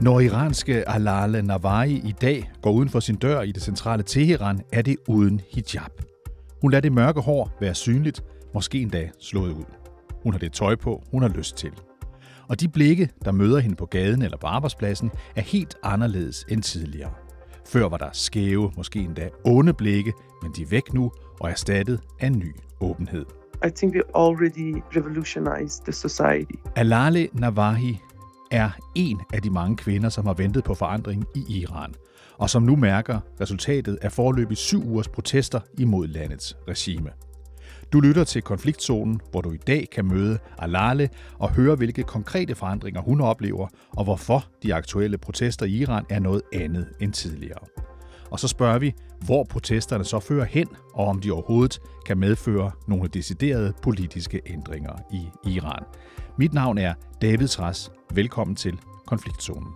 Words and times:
Når 0.00 0.20
iranske 0.20 0.88
Alale 0.88 1.42
Nawahi 1.42 1.94
i 1.94 2.14
dag 2.20 2.52
går 2.62 2.70
uden 2.72 2.88
for 2.88 3.00
sin 3.00 3.16
dør 3.16 3.40
i 3.42 3.52
det 3.52 3.62
centrale 3.62 4.02
Teheran, 4.02 4.60
er 4.72 4.82
det 4.82 4.96
uden 5.08 5.40
hijab. 5.50 6.02
Hun 6.60 6.70
lader 6.70 6.80
det 6.80 6.92
mørke 6.92 7.20
hår 7.20 7.56
være 7.60 7.74
synligt, 7.74 8.24
måske 8.54 8.80
endda 8.80 9.10
slået 9.20 9.52
ud. 9.52 9.64
Hun 10.22 10.32
har 10.32 10.38
det 10.38 10.52
tøj 10.52 10.76
på, 10.76 11.02
hun 11.10 11.22
har 11.22 11.28
lyst 11.28 11.56
til. 11.56 11.72
Og 12.48 12.60
de 12.60 12.68
blikke, 12.68 13.08
der 13.24 13.32
møder 13.32 13.58
hende 13.58 13.76
på 13.76 13.86
gaden 13.86 14.22
eller 14.22 14.36
på 14.36 14.46
arbejdspladsen, 14.46 15.10
er 15.36 15.42
helt 15.42 15.76
anderledes 15.82 16.46
end 16.48 16.62
tidligere. 16.62 17.10
Før 17.66 17.88
var 17.88 17.96
der 17.96 18.08
skæve, 18.12 18.72
måske 18.76 18.98
endda 18.98 19.28
onde 19.44 19.72
blikke, 19.72 20.12
men 20.42 20.52
de 20.56 20.62
er 20.62 20.66
væk 20.70 20.94
nu 20.94 21.12
og 21.40 21.50
erstattet 21.50 22.00
af 22.20 22.32
ny 22.32 22.56
åbenhed. 22.80 23.24
I 23.66 23.70
think 23.76 23.94
we 23.94 24.02
already 24.14 24.82
revolutionized 24.96 25.84
the 25.84 25.92
society. 25.92 26.54
Alale 26.76 27.28
Nawahi 27.32 27.98
er 28.50 28.70
en 28.94 29.20
af 29.34 29.42
de 29.42 29.50
mange 29.50 29.76
kvinder, 29.76 30.08
som 30.08 30.26
har 30.26 30.34
ventet 30.34 30.64
på 30.64 30.74
forandring 30.74 31.24
i 31.34 31.60
Iran, 31.60 31.94
og 32.38 32.50
som 32.50 32.62
nu 32.62 32.76
mærker 32.76 33.20
resultatet 33.40 33.98
af 34.02 34.12
forløbig 34.12 34.56
syv 34.56 34.84
ugers 34.86 35.08
protester 35.08 35.60
imod 35.78 36.06
landets 36.06 36.56
regime. 36.68 37.10
Du 37.92 38.00
lytter 38.00 38.24
til 38.24 38.42
konfliktzonen, 38.42 39.20
hvor 39.30 39.40
du 39.40 39.52
i 39.52 39.56
dag 39.56 39.86
kan 39.92 40.04
møde 40.04 40.38
Alale 40.58 41.08
og 41.38 41.50
høre, 41.50 41.76
hvilke 41.76 42.02
konkrete 42.02 42.54
forandringer 42.54 43.00
hun 43.00 43.20
oplever, 43.20 43.68
og 43.96 44.04
hvorfor 44.04 44.44
de 44.62 44.74
aktuelle 44.74 45.18
protester 45.18 45.66
i 45.66 45.70
Iran 45.70 46.04
er 46.10 46.18
noget 46.18 46.42
andet 46.52 46.88
end 47.00 47.12
tidligere. 47.12 47.66
Og 48.30 48.40
så 48.40 48.48
spørger 48.48 48.78
vi, 48.78 48.94
hvor 49.24 49.44
protesterne 49.44 50.04
så 50.04 50.20
fører 50.20 50.44
hen, 50.44 50.68
og 50.94 51.06
om 51.06 51.20
de 51.20 51.30
overhovedet 51.30 51.80
kan 52.06 52.18
medføre 52.18 52.70
nogle 52.88 53.08
deciderede 53.08 53.72
politiske 53.82 54.40
ændringer 54.46 54.92
i 55.12 55.50
Iran. 55.50 55.82
Mit 56.38 56.52
navn 56.52 56.78
er 56.78 56.94
David 57.22 57.48
Tras. 57.48 57.90
Velkommen 58.14 58.56
til 58.56 58.80
Konfliktzonen. 59.06 59.72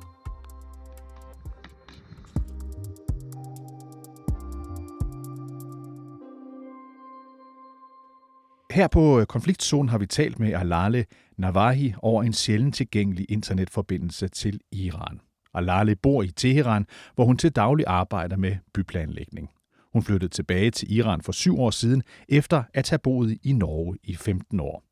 Her 8.70 8.88
på 8.92 9.20
øh, 9.20 9.26
Konfliktzonen 9.26 9.88
har 9.88 9.98
vi 9.98 10.06
talt 10.06 10.38
med 10.38 10.52
Alale 10.52 11.04
Navahi 11.36 11.94
over 12.02 12.22
en 12.22 12.32
sjældent 12.32 12.74
tilgængelig 12.74 13.26
internetforbindelse 13.28 14.28
til 14.28 14.60
Iran. 14.72 15.20
Alale 15.54 15.96
bor 15.96 16.22
i 16.22 16.30
Teheran, 16.30 16.86
hvor 17.14 17.24
hun 17.24 17.36
til 17.36 17.52
daglig 17.52 17.86
arbejder 17.88 18.36
med 18.36 18.56
byplanlægning. 18.74 19.50
Hun 19.92 20.02
flyttede 20.02 20.32
tilbage 20.32 20.70
til 20.70 20.96
Iran 20.96 21.22
for 21.22 21.32
syv 21.32 21.60
år 21.60 21.70
siden, 21.70 22.02
efter 22.28 22.62
at 22.74 22.90
have 22.90 22.98
boet 22.98 23.38
i 23.42 23.52
Norge 23.52 23.98
i 24.02 24.16
15 24.16 24.60
år. 24.60 24.84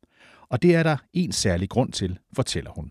Og 0.49 0.63
det 0.63 0.75
er 0.75 0.83
der 0.83 0.97
en 1.13 1.33
særlig 1.33 1.69
grund 1.69 1.93
til, 1.93 2.19
fortæller 2.37 2.71
hun. 2.71 2.91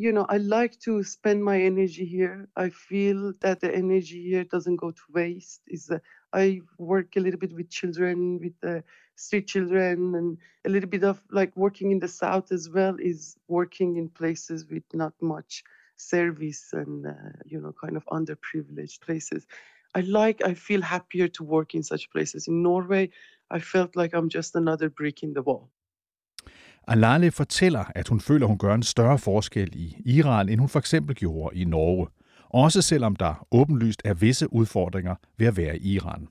You 0.00 0.12
know, 0.12 0.24
I 0.30 0.38
like 0.38 0.80
to 0.80 1.02
spend 1.02 1.44
my 1.44 1.60
energy 1.60 2.06
here. 2.06 2.48
I 2.56 2.70
feel 2.70 3.34
that 3.40 3.60
the 3.60 3.70
energy 3.74 4.22
here 4.22 4.44
doesn't 4.44 4.76
go 4.76 4.92
to 4.92 5.02
waste. 5.12 5.60
Is 5.68 5.90
I 6.32 6.62
work 6.78 7.16
a 7.16 7.20
little 7.20 7.38
bit 7.38 7.52
with 7.52 7.68
children, 7.68 8.40
with 8.40 8.58
the 8.62 8.82
street 9.16 9.46
children, 9.46 10.14
and 10.14 10.38
a 10.66 10.70
little 10.70 10.88
bit 10.88 11.04
of 11.04 11.22
like 11.30 11.54
working 11.54 11.90
in 11.90 11.98
the 11.98 12.08
south 12.08 12.50
as 12.50 12.70
well 12.70 12.96
is 12.98 13.36
working 13.46 13.98
in 13.98 14.08
places 14.08 14.64
with 14.70 14.84
not 14.94 15.12
much 15.20 15.64
service 15.96 16.70
and 16.72 17.06
uh, 17.06 17.32
you 17.44 17.60
know 17.60 17.74
kind 17.84 17.98
of 17.98 18.06
underprivileged 18.06 19.02
places. 19.02 19.46
I 19.94 20.00
like 20.00 20.40
I 20.42 20.54
feel 20.54 20.80
happier 20.80 21.28
to 21.28 21.44
work 21.44 21.74
in 21.74 21.82
such 21.82 22.10
places. 22.10 22.48
In 22.48 22.62
Norway, 22.62 23.10
I 23.50 23.58
felt 23.58 23.96
like 23.96 24.14
I'm 24.14 24.30
just 24.30 24.56
another 24.56 24.88
brick 24.88 25.22
in 25.22 25.34
the 25.34 25.42
wall. 25.42 25.68
Alale 26.88 27.30
fortæller, 27.30 27.84
at 27.94 28.08
hun 28.08 28.20
føler, 28.20 28.46
hun 28.46 28.58
gør 28.58 28.74
en 28.74 28.82
større 28.82 29.18
forskel 29.18 29.70
i 29.74 29.96
Iran, 30.06 30.48
end 30.48 30.60
hun 30.60 30.68
for 30.68 30.78
eksempel 30.78 31.16
gjorde 31.16 31.56
i 31.56 31.64
Norge. 31.64 32.06
Også 32.48 32.82
selvom 32.82 33.16
der 33.16 33.46
åbenlyst 33.50 34.02
er 34.04 34.14
visse 34.14 34.52
udfordringer 34.52 35.14
ved 35.38 35.46
at 35.46 35.56
være 35.56 35.78
i 35.78 35.94
Iran. 35.94 36.28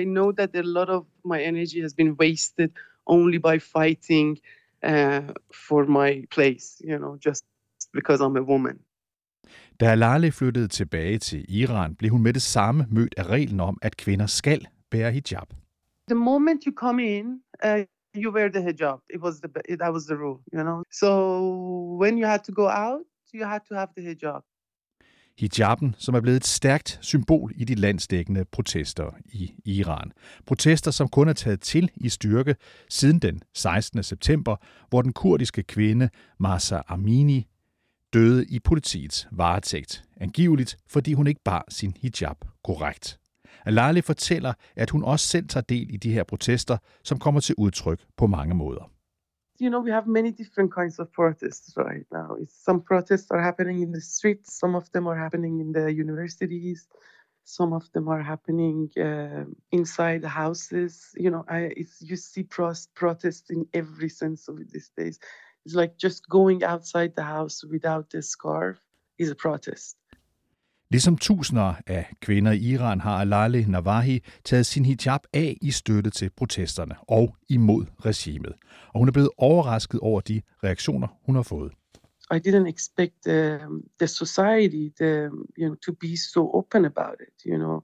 I 0.00 0.04
know 0.04 0.32
that 0.32 0.50
a 0.54 0.60
lot 0.60 0.88
of 0.88 1.04
my 1.24 1.38
energy 1.38 1.82
has 1.82 1.94
been 1.94 2.12
wasted 2.12 2.68
only 3.06 3.36
by 3.36 3.58
fighting 3.60 4.38
uh, 4.86 5.28
for 5.68 5.84
my 5.86 6.26
place, 6.30 6.82
you 6.84 6.98
know, 6.98 7.16
just 7.26 7.44
because 7.94 8.24
I'm 8.24 8.36
a 8.36 8.42
woman. 8.42 8.78
Da 9.80 9.90
Alale 9.90 10.32
flyttede 10.32 10.68
tilbage 10.68 11.18
til 11.18 11.44
Iran, 11.48 11.94
blev 11.94 12.10
hun 12.10 12.22
med 12.22 12.32
det 12.32 12.42
samme 12.42 12.86
mødt 12.90 13.14
af 13.16 13.26
reglen 13.26 13.60
om, 13.60 13.78
at 13.82 13.96
kvinder 13.96 14.26
skal 14.26 14.66
bære 14.90 15.12
hijab. 15.12 15.48
The 16.08 16.14
moment 16.14 16.64
you 16.66 16.72
come 16.76 17.16
in, 17.18 17.26
uh, 17.64 17.70
you 18.22 18.32
wear 18.34 18.48
the 18.48 18.60
hijab. 18.60 18.98
It 19.14 19.20
was 19.20 19.40
the 19.40 19.48
that 19.80 19.92
was 19.92 20.04
the 20.04 20.16
rule, 20.22 20.38
you 20.52 20.62
know. 20.62 20.82
So 21.00 21.08
when 22.02 22.18
you 22.18 22.26
had 22.26 22.42
to 22.48 22.52
go 22.52 22.66
out, 22.84 23.00
you 23.34 23.44
had 23.46 23.60
to 23.68 23.74
have 23.74 23.88
the 23.96 24.04
hijab. 24.08 24.42
Hijaben, 25.38 25.94
som 25.98 26.14
er 26.14 26.20
blevet 26.20 26.36
et 26.36 26.46
stærkt 26.46 26.98
symbol 27.00 27.52
i 27.56 27.64
de 27.64 27.74
landsdækkende 27.74 28.44
protester 28.44 29.10
i 29.32 29.54
Iran. 29.64 30.12
Protester, 30.46 30.90
som 30.90 31.08
kun 31.08 31.28
er 31.28 31.32
taget 31.32 31.60
til 31.60 31.90
i 31.96 32.08
styrke 32.08 32.56
siden 32.88 33.18
den 33.18 33.42
16. 33.54 34.02
september, 34.02 34.56
hvor 34.88 35.02
den 35.02 35.12
kurdiske 35.12 35.62
kvinde 35.62 36.08
Masa 36.38 36.80
Amini 36.88 37.46
døde 38.12 38.46
i 38.46 38.58
politiets 38.58 39.28
varetægt, 39.32 40.04
angiveligt 40.16 40.76
fordi 40.86 41.12
hun 41.12 41.26
ikke 41.26 41.40
bar 41.44 41.64
sin 41.68 41.96
hijab 42.00 42.36
korrekt. 42.64 43.18
Alali 43.68 44.00
fortæller, 44.00 44.52
at 44.76 44.90
hun 44.90 45.04
også 45.04 45.26
selv 45.26 45.48
tager 45.48 45.64
del 45.64 45.94
i 45.94 45.96
de 45.96 46.12
her 46.12 46.24
protester, 46.24 46.76
som 47.04 47.18
kommer 47.18 47.40
til 47.40 47.54
udtryk 47.58 48.00
på 48.16 48.26
mange 48.26 48.54
måder. 48.54 48.90
You 49.60 49.70
know, 49.70 49.82
we 49.86 49.90
have 49.90 50.06
many 50.06 50.32
different 50.42 50.70
kinds 50.78 50.98
of 50.98 51.06
protests 51.20 51.68
right 51.76 52.06
now. 52.18 52.28
Some 52.66 52.78
protests 52.90 53.30
are 53.30 53.42
happening 53.42 53.82
in 53.82 53.92
the 53.92 54.00
streets, 54.00 54.48
some 54.60 54.76
of 54.80 54.84
them 54.94 55.04
are 55.10 55.18
happening 55.24 55.54
in 55.64 55.72
the 55.72 55.86
universities, 56.04 56.80
some 57.58 57.72
of 57.78 57.84
them 57.94 58.06
are 58.14 58.22
happening 58.32 58.76
uh, 59.08 59.44
inside 59.78 60.20
the 60.26 60.34
houses. 60.44 60.92
You 61.24 61.30
know, 61.32 61.44
I, 61.56 61.58
it's, 61.80 61.96
you 62.10 62.16
see 62.16 62.44
protests 63.02 63.50
in 63.56 63.60
every 63.80 64.10
sense 64.22 64.40
of 64.50 64.54
it 64.60 64.68
these 64.74 64.90
days. 65.00 65.18
It's 65.64 65.74
like 65.82 65.94
just 66.06 66.20
going 66.28 66.60
outside 66.72 67.12
the 67.14 67.28
house 67.36 67.64
without 67.74 68.14
a 68.14 68.22
scarf 68.22 68.76
is 69.18 69.30
a 69.30 69.34
protest. 69.34 69.96
Ligesom 70.90 71.16
tusinder 71.16 71.74
af 71.86 72.12
kvinder 72.20 72.52
i 72.52 72.58
Iran 72.58 73.00
har 73.00 73.20
Alali 73.20 73.64
Navahi 73.64 74.24
taget 74.44 74.66
sin 74.66 74.84
hijab 74.84 75.20
af 75.32 75.58
i 75.62 75.70
støtte 75.70 76.10
til 76.10 76.30
protesterne 76.36 76.94
og 77.08 77.36
imod 77.48 77.84
regimet. 78.04 78.52
Og 78.92 78.98
hun 78.98 79.08
er 79.08 79.12
blevet 79.12 79.30
overrasket 79.38 80.00
over 80.00 80.20
de 80.20 80.42
reaktioner, 80.64 81.08
hun 81.26 81.34
har 81.34 81.42
fået. 81.42 81.72
I 82.30 82.38
didn't 82.48 82.68
expect 82.68 83.14
the, 83.26 83.60
the 83.98 84.06
society 84.06 84.84
the, 85.00 85.30
you 85.58 85.66
know, 85.68 85.74
to 85.74 85.92
be 85.92 86.16
so 86.32 86.50
open 86.54 86.84
about 86.84 87.16
it. 87.26 87.36
You 87.46 87.58
know, 87.58 87.82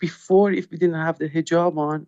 before, 0.00 0.52
if 0.52 0.66
we 0.70 0.76
didn't 0.78 1.04
have 1.08 1.18
the 1.20 1.28
hijab 1.28 1.76
on 1.78 2.06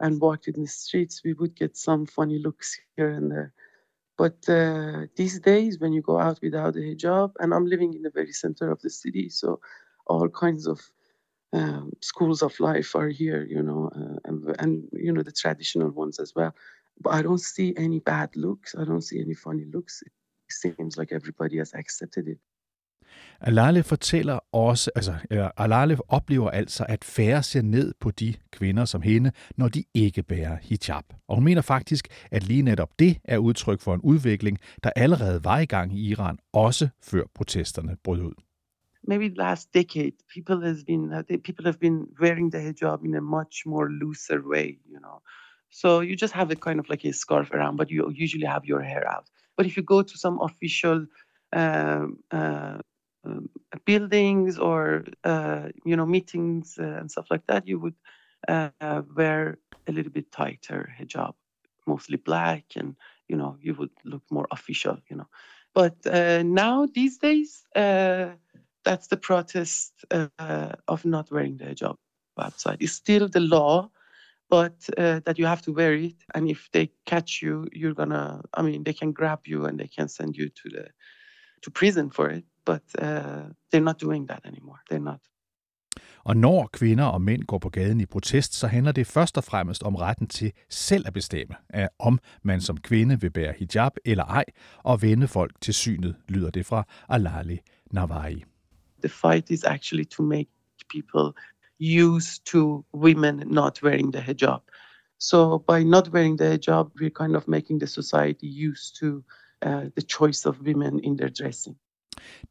and 0.00 0.20
walked 0.20 0.46
in 0.46 0.54
the 0.54 0.66
streets, 0.66 1.24
we 1.24 1.32
would 1.38 1.54
get 1.62 1.76
some 1.76 2.06
funny 2.06 2.38
looks 2.46 2.68
here 2.96 3.10
and 3.18 3.30
there. 3.30 3.50
But 4.16 4.38
uh, 4.48 5.06
these 5.16 5.40
days, 5.40 5.80
when 5.80 5.92
you 5.92 6.02
go 6.02 6.18
out 6.18 6.38
without 6.42 6.76
a 6.76 6.84
hijab, 6.90 7.30
and 7.40 7.52
I'm 7.54 7.66
living 7.66 7.94
in 7.94 8.02
the 8.02 8.14
very 8.14 8.32
center 8.32 8.70
of 8.70 8.80
the 8.80 8.90
city, 8.90 9.28
so 9.28 9.60
all 10.06 10.28
kinds 10.28 10.66
of 10.66 10.80
um, 11.52 11.92
schools 12.00 12.42
of 12.42 12.58
life 12.60 12.94
are 12.94 13.08
here, 13.08 13.46
you 13.48 13.62
know, 13.62 13.90
uh, 13.94 14.18
and, 14.24 14.56
and, 14.58 14.88
you 14.92 15.12
know 15.12 15.22
the 15.22 15.32
traditional 15.32 15.90
ones 15.90 16.18
as 16.18 16.32
well. 16.36 16.52
But 17.02 17.14
I 17.14 17.22
don't 17.22 17.40
see 17.40 17.74
any 17.76 18.00
bad 18.00 18.36
looks. 18.36 18.74
I 18.74 18.84
don't 18.84 19.02
see 19.02 19.20
any 19.20 19.34
funny 19.34 19.64
looks. 19.64 20.02
It 20.02 20.12
seems 20.50 20.96
like 20.96 21.12
everybody 21.12 21.58
has 21.58 21.72
accepted 21.74 22.28
it. 22.28 22.38
Alale 23.40 23.82
fortæller 23.82 24.38
også, 24.52 24.90
altså 24.94 25.14
Alale 25.56 25.98
oplever 26.08 26.50
altså, 26.50 26.86
at 26.88 27.04
færre 27.04 27.42
ser 27.42 27.62
ned 27.62 27.94
på 28.00 28.10
de 28.10 28.34
kvinder 28.52 28.84
som 28.84 29.02
hende, 29.02 29.32
når 29.56 29.68
de 29.68 29.84
ikke 29.94 30.22
bærer 30.22 30.56
hijab. 30.62 31.04
Og 31.28 31.34
hun 31.34 31.44
mener 31.44 31.62
faktisk, 31.62 32.08
at 32.30 32.42
lige 32.42 32.62
netop 32.62 32.90
det 32.98 33.18
er 33.24 33.38
udtryk 33.38 33.80
for 33.80 33.94
en 33.94 34.00
udvikling, 34.00 34.58
der 34.82 34.90
allerede 34.96 35.44
var 35.44 35.58
i 35.58 35.66
gang 35.66 35.98
i 35.98 36.10
Iran, 36.10 36.38
også 36.52 36.88
før 37.02 37.22
protesterne 37.34 37.96
brød 38.04 38.20
ud. 38.20 38.34
maybe 39.06 39.30
last 39.34 39.72
decade 39.72 40.14
people 40.28 40.60
has 40.60 40.82
been 40.84 41.12
uh, 41.12 41.22
people 41.42 41.64
have 41.64 41.80
been 41.80 42.08
wearing 42.20 42.50
the 42.50 42.58
hijab 42.58 43.04
in 43.04 43.14
a 43.14 43.20
much 43.20 43.64
more 43.66 43.90
looser 43.90 44.42
way 44.46 44.78
you 44.88 45.00
know. 45.00 45.22
So 45.70 46.00
you 46.00 46.16
just 46.16 46.34
have 46.34 46.50
a 46.50 46.56
kind 46.56 46.78
of 46.80 46.88
like 46.88 47.04
a 47.04 47.12
scarf 47.12 47.50
around 47.52 47.76
but 47.76 47.90
you 47.90 48.10
usually 48.14 48.46
have 48.46 48.64
your 48.64 48.80
hair 48.82 49.06
out. 49.08 49.28
But 49.56 49.66
if 49.66 49.76
you 49.76 49.82
go 49.82 50.02
to 50.02 50.18
some 50.18 50.40
official 50.40 51.06
um, 51.52 52.18
uh, 52.30 52.78
um, 53.24 53.48
buildings 53.84 54.58
or 54.58 55.04
uh, 55.24 55.68
you 55.84 55.96
know 55.96 56.06
meetings 56.06 56.78
uh, 56.78 56.98
and 57.00 57.10
stuff 57.10 57.26
like 57.30 57.46
that 57.46 57.66
you 57.66 57.78
would 57.78 57.94
uh, 58.48 59.02
wear 59.16 59.58
a 59.86 59.92
little 59.92 60.12
bit 60.12 60.30
tighter 60.32 60.92
hijab 60.98 61.34
mostly 61.86 62.16
black 62.16 62.64
and 62.76 62.96
you 63.28 63.36
know 63.36 63.56
you 63.60 63.74
would 63.74 63.90
look 64.04 64.22
more 64.30 64.46
official 64.50 64.98
you 65.08 65.16
know. 65.16 65.28
But 65.74 65.96
now 66.44 66.86
these 66.86 67.18
days 67.18 67.64
that's 68.84 69.08
the 69.08 69.16
protest 69.16 69.92
uh, 70.10 70.72
of 70.86 71.04
not 71.04 71.30
wearing 71.30 71.56
the 71.56 71.64
hijab 71.64 71.96
outside. 72.38 72.78
It's 72.80 72.92
still 72.92 73.28
the 73.28 73.40
law, 73.40 73.90
but 74.50 74.76
uh, 74.98 75.20
that 75.24 75.38
you 75.38 75.46
have 75.46 75.62
to 75.62 75.72
wear 75.72 75.94
it. 75.94 76.16
And 76.34 76.50
if 76.50 76.68
they 76.72 76.90
catch 77.06 77.42
you, 77.42 77.66
you're 77.72 77.94
gonna, 77.94 78.42
I 78.54 78.62
mean, 78.62 78.84
they 78.84 78.92
can 78.92 79.12
grab 79.12 79.40
you 79.46 79.66
and 79.66 79.78
they 79.78 79.88
can 79.88 80.08
send 80.08 80.36
you 80.36 80.48
to 80.48 80.68
the 80.70 80.84
to 81.62 81.70
prison 81.70 82.10
for 82.10 82.28
it, 82.28 82.44
but 82.64 82.82
uh, 82.98 83.44
they're 83.70 83.80
not 83.90 83.98
doing 83.98 84.26
that 84.26 84.42
anymore. 84.44 84.80
They're 84.90 85.10
not. 85.12 85.20
Og 86.24 86.36
når 86.36 86.68
kvinder 86.72 87.04
og 87.04 87.22
mænd 87.22 87.42
går 87.42 87.58
på 87.58 87.68
gaden 87.68 88.00
i 88.00 88.06
protest, 88.06 88.54
så 88.54 88.66
handler 88.66 88.92
det 88.92 89.06
først 89.06 89.36
og 89.36 89.44
fremmest 89.44 89.82
om 89.82 89.94
retten 89.94 90.26
til 90.26 90.52
selv 90.70 91.06
at 91.06 91.12
bestemme, 91.12 91.54
at 91.70 91.88
om 91.98 92.18
man 92.42 92.60
som 92.60 92.76
kvinde 92.76 93.20
vil 93.20 93.30
bære 93.30 93.54
hijab 93.58 93.92
eller 94.04 94.24
ej, 94.24 94.44
og 94.78 95.02
vende 95.02 95.28
folk 95.28 95.60
til 95.60 95.74
synet, 95.74 96.16
lyder 96.28 96.50
det 96.50 96.66
fra 96.66 96.84
Alali 97.08 97.58
Nawai. 97.90 98.53
The 99.04 99.10
fight 99.22 99.50
is 99.50 99.64
actually 99.64 100.06
to 100.16 100.22
make 100.22 100.48
people 100.94 101.26
used 101.78 102.44
to 102.52 102.84
women 102.92 103.42
not 103.46 103.82
wearing 103.82 104.12
the 104.14 104.22
hijab. 104.28 104.62
So 105.20 105.58
by 105.58 105.84
not 105.84 106.08
wearing 106.12 106.38
the 106.38 106.48
hijab, 106.54 106.86
we're 107.00 107.16
kind 107.22 107.36
of 107.36 107.48
making 107.48 107.80
the 107.80 107.86
society 107.86 108.46
used 108.68 108.96
to 109.00 109.08
uh, 109.66 109.84
the 109.96 110.04
choice 110.18 110.48
of 110.48 110.54
women 110.60 111.00
in 111.04 111.18
their 111.18 111.30
dressing. 111.40 111.76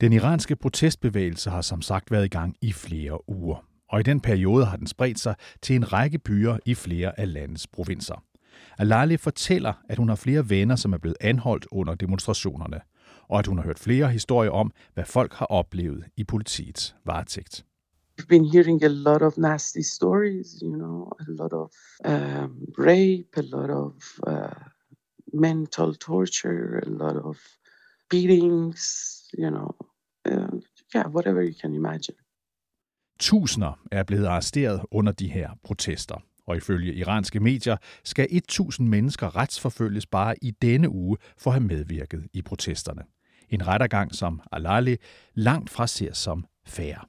Den 0.02 0.14
iranske 0.14 0.56
protestbevægelse 0.56 1.50
har 1.50 1.62
som 1.62 1.82
sagt 1.82 2.12
været 2.12 2.26
i 2.26 2.28
gang 2.28 2.56
i 2.62 2.72
flere 2.72 3.30
uger, 3.30 3.66
og 3.90 4.00
i 4.00 4.04
den 4.04 4.20
periode 4.20 4.66
har 4.66 4.78
den 4.78 4.88
spredt 4.88 5.20
sig 5.20 5.36
til 5.62 5.76
en 5.76 5.94
række 5.94 6.20
byer 6.20 6.58
i 6.66 6.74
flere 6.76 7.20
af 7.20 7.34
landets 7.34 7.68
provinser. 7.68 8.24
Alali 8.78 9.18
fortæller, 9.18 9.74
at 9.90 9.98
hun 9.98 10.10
har 10.10 10.16
flere 10.16 10.50
venner, 10.50 10.76
som 10.76 10.94
er 10.94 10.98
blevet 10.98 11.18
anholdt 11.22 11.68
under 11.72 11.96
demonstrationerne, 11.96 12.80
og 13.33 13.39
at 13.39 13.47
hun 13.47 13.57
har 13.57 13.65
hørt 13.65 13.80
flere 13.80 14.07
historier 14.07 14.51
om, 14.51 14.71
hvad 14.94 15.06
folk 15.06 15.33
har 15.33 15.45
oplevet 15.45 16.06
i 16.18 16.24
politiets 16.24 16.95
varetægt. 17.06 17.65
We've 18.19 18.27
been 18.27 18.45
hearing 18.45 18.83
a 18.83 18.88
lot 18.88 19.21
of 19.21 19.38
nasty 19.38 19.81
stories, 19.81 20.47
you 20.63 20.75
know, 20.75 20.97
a 21.19 21.25
lot 21.27 21.53
of 21.53 21.69
um, 22.06 22.51
rape, 22.77 23.31
a 23.38 23.45
lot 23.56 23.69
of 23.69 23.94
uh, 24.27 24.63
mental 25.33 25.95
torture, 25.95 26.80
a 26.88 26.89
lot 27.03 27.18
of 27.30 27.38
beatings, 28.09 28.81
you 29.39 29.50
know, 29.50 29.69
uh, 30.31 30.59
yeah, 30.95 31.07
whatever 31.07 31.41
you 31.41 31.56
can 31.62 31.74
imagine. 31.74 32.18
Tusinder 33.19 33.80
er 33.91 34.03
blevet 34.03 34.25
arresteret 34.25 34.81
under 34.91 35.12
de 35.12 35.27
her 35.31 35.50
protester. 35.63 36.15
Og 36.47 36.57
ifølge 36.57 36.94
iranske 36.94 37.39
medier 37.39 37.77
skal 38.03 38.27
1000 38.31 38.88
mennesker 38.88 39.35
retsforfølges 39.35 40.06
bare 40.06 40.35
i 40.41 40.51
denne 40.51 40.89
uge 40.89 41.18
for 41.38 41.51
at 41.51 41.53
have 41.53 41.68
medvirket 41.68 42.27
i 42.33 42.41
protesterne. 42.41 43.03
En 43.54 43.62
rettergang, 43.62 44.16
som 44.16 44.42
Alali 44.52 44.98
langt 45.34 45.70
fra 45.70 45.88
ser 45.88 46.14
som 46.14 46.46
fair. 46.66 47.08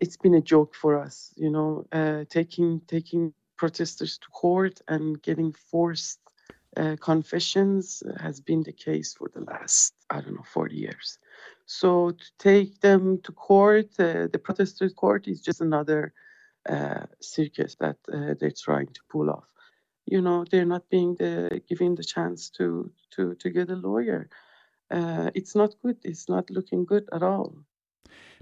It's 0.00 0.16
been 0.16 0.34
a 0.34 0.42
joke 0.50 0.74
for 0.74 1.06
us, 1.06 1.32
you 1.36 1.50
know, 1.50 1.84
uh, 1.92 2.24
taking 2.28 2.80
taking 2.88 3.32
protesters 3.56 4.18
to 4.18 4.28
court 4.30 4.80
and 4.88 5.22
getting 5.22 5.54
forced 5.70 6.18
uh, 6.76 6.96
confessions 7.00 8.02
has 8.20 8.40
been 8.40 8.62
the 8.64 8.72
case 8.72 9.14
for 9.14 9.28
the 9.34 9.40
last, 9.40 9.94
I 10.10 10.20
don't 10.20 10.34
know, 10.34 10.44
40 10.52 10.74
years. 10.74 11.18
So 11.66 12.10
to 12.10 12.26
take 12.38 12.80
them 12.80 13.20
to 13.22 13.32
court, 13.32 13.90
uh, 13.98 14.26
the 14.32 14.40
protesters' 14.42 14.92
court 14.92 15.28
is 15.28 15.40
just 15.40 15.60
another 15.60 16.12
uh, 16.68 17.06
circus 17.20 17.76
that 17.76 17.96
uh, 18.12 18.34
they're 18.40 18.50
trying 18.50 18.88
to 18.88 19.00
pull 19.08 19.30
off. 19.30 19.46
You 20.06 20.20
know, 20.20 20.44
they're 20.50 20.66
not 20.66 20.90
being 20.90 21.14
the, 21.14 21.62
given 21.68 21.94
the 21.94 22.04
chance 22.04 22.50
to 22.50 22.90
to 23.12 23.34
to 23.36 23.50
get 23.50 23.70
a 23.70 23.76
lawyer. 23.76 24.28
Uh, 24.94 25.28
it's 25.38 25.54
not 25.60 25.70
good. 25.82 25.96
It's 26.04 26.28
not 26.28 26.44
looking 26.50 26.86
good 26.86 27.06
at 27.12 27.22
all. 27.22 27.50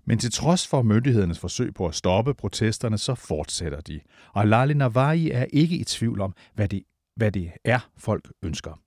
Men 0.04 0.18
til 0.18 0.32
trods 0.32 0.68
for 0.68 0.82
myndighedernes 0.82 1.38
forsøg 1.38 1.74
på 1.74 1.86
at 1.86 1.94
stoppe 1.94 2.34
protesterne, 2.34 2.98
så 2.98 3.14
fortsætter 3.14 3.80
de. 3.80 4.00
Og 4.32 4.46
Lali 4.46 4.74
Nawai 4.74 5.30
er 5.30 5.44
ikke 5.44 5.76
i 5.76 5.84
tvivl 5.84 6.20
om, 6.20 6.34
hvad 6.54 6.68
det, 6.68 6.82
hvad 7.16 7.32
det 7.32 7.52
er, 7.64 7.90
folk 7.96 8.32
ønsker. 8.42 8.80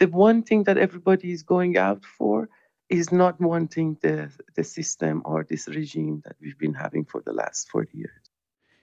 The 0.00 0.10
one 0.12 0.42
thing 0.46 0.64
that 0.64 0.78
everybody 0.78 1.24
is 1.24 1.42
going 1.42 1.78
out 1.78 2.04
for 2.18 2.46
is 2.90 3.12
not 3.12 3.34
wanting 3.40 4.00
the, 4.04 4.30
the 4.56 4.64
system 4.64 5.22
or 5.24 5.42
this 5.42 5.68
regime 5.68 6.22
that 6.22 6.36
we've 6.42 6.58
been 6.58 6.74
having 6.74 7.10
for 7.10 7.20
the 7.26 7.34
last 7.36 7.68
40 7.72 7.86
years. 7.94 8.22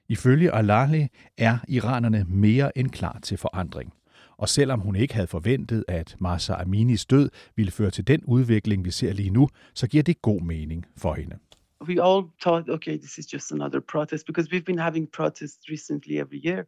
Ifølge 0.09 0.51
Alali 0.51 1.07
er 1.37 1.57
iranerne 1.67 2.25
mere 2.29 2.77
end 2.77 2.89
klar 2.89 3.19
til 3.23 3.37
forandring. 3.37 3.93
Og 4.37 4.49
selvom 4.49 4.79
hun 4.79 4.95
ikke 4.95 5.13
havde 5.13 5.27
forventet, 5.27 5.85
at 5.87 6.15
Aminis 6.49 7.05
død 7.05 7.29
ville 7.55 7.71
føre 7.71 7.91
til 7.91 8.07
den 8.07 8.23
udvikling, 8.25 8.85
vi 8.85 8.91
ser 8.91 9.13
lige 9.13 9.29
nu, 9.29 9.49
så 9.73 9.87
giver 9.87 10.03
det 10.03 10.21
god 10.21 10.41
mening 10.41 10.85
for 10.97 11.13
hende. 11.13 11.37
We 11.81 12.01
all 12.01 12.23
thought, 12.41 12.69
okay, 12.69 12.97
this 12.97 13.17
is 13.17 13.33
just 13.33 13.51
another 13.51 13.79
protest 13.79 14.25
because 14.25 14.49
we've 14.51 14.65
been 14.65 14.79
having 14.79 15.11
protests 15.11 15.69
recently 15.69 16.17
every 16.17 16.41
year, 16.45 16.63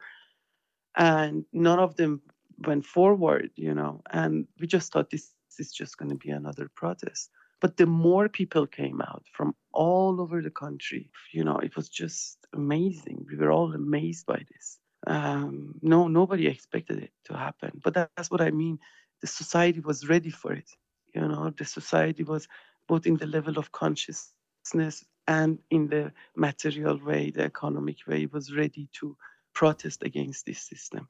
and 0.95 1.45
none 1.53 1.79
of 1.79 1.95
them 1.95 2.21
went 2.67 2.85
forward, 2.85 3.49
you 3.57 3.73
know. 3.73 4.01
And 4.09 4.47
we 4.59 4.67
just 4.67 4.91
thought 4.91 5.09
this 5.09 5.25
is 5.59 5.71
just 5.79 5.97
going 5.97 6.11
to 6.11 6.27
be 6.27 6.29
another 6.29 6.69
protest. 6.75 7.31
But 7.61 7.77
the 7.77 7.85
more 7.85 8.29
people 8.29 8.67
came 8.67 9.01
out 9.01 9.23
from 9.31 9.55
all 9.71 10.21
over 10.21 10.41
the 10.41 10.51
country, 10.51 11.09
you 11.33 11.43
know, 11.43 11.57
it 11.57 11.75
was 11.75 11.89
just 11.89 12.37
amazing. 12.53 13.25
We 13.29 13.37
were 13.37 13.51
all 13.51 13.73
amazed 13.73 14.25
by 14.25 14.43
this. 14.51 14.79
Um, 15.07 15.75
no, 15.81 16.07
nobody 16.07 16.47
expected 16.47 16.97
it 16.99 17.11
to 17.25 17.33
happen. 17.33 17.71
But 17.83 17.93
that's 17.93 18.29
what 18.29 18.41
I 18.41 18.51
mean. 18.51 18.77
The 19.21 19.27
society 19.27 19.79
was 19.79 20.07
ready 20.09 20.31
for 20.31 20.51
it. 20.51 20.69
You 21.15 21.21
know, 21.21 21.49
the 21.57 21.65
society 21.65 22.23
was 22.23 22.47
both 22.87 23.05
in 23.07 23.17
the 23.17 23.25
level 23.25 23.57
of 23.57 23.71
consciousness 23.71 25.05
and 25.27 25.59
in 25.69 25.89
the 25.89 26.11
material 26.35 26.99
way, 27.05 27.31
the 27.31 27.43
economic 27.43 27.97
way, 28.07 28.27
was 28.33 28.55
ready 28.55 28.87
to 28.99 29.15
protest 29.53 30.03
against 30.03 30.45
this 30.45 30.59
system. 30.59 31.07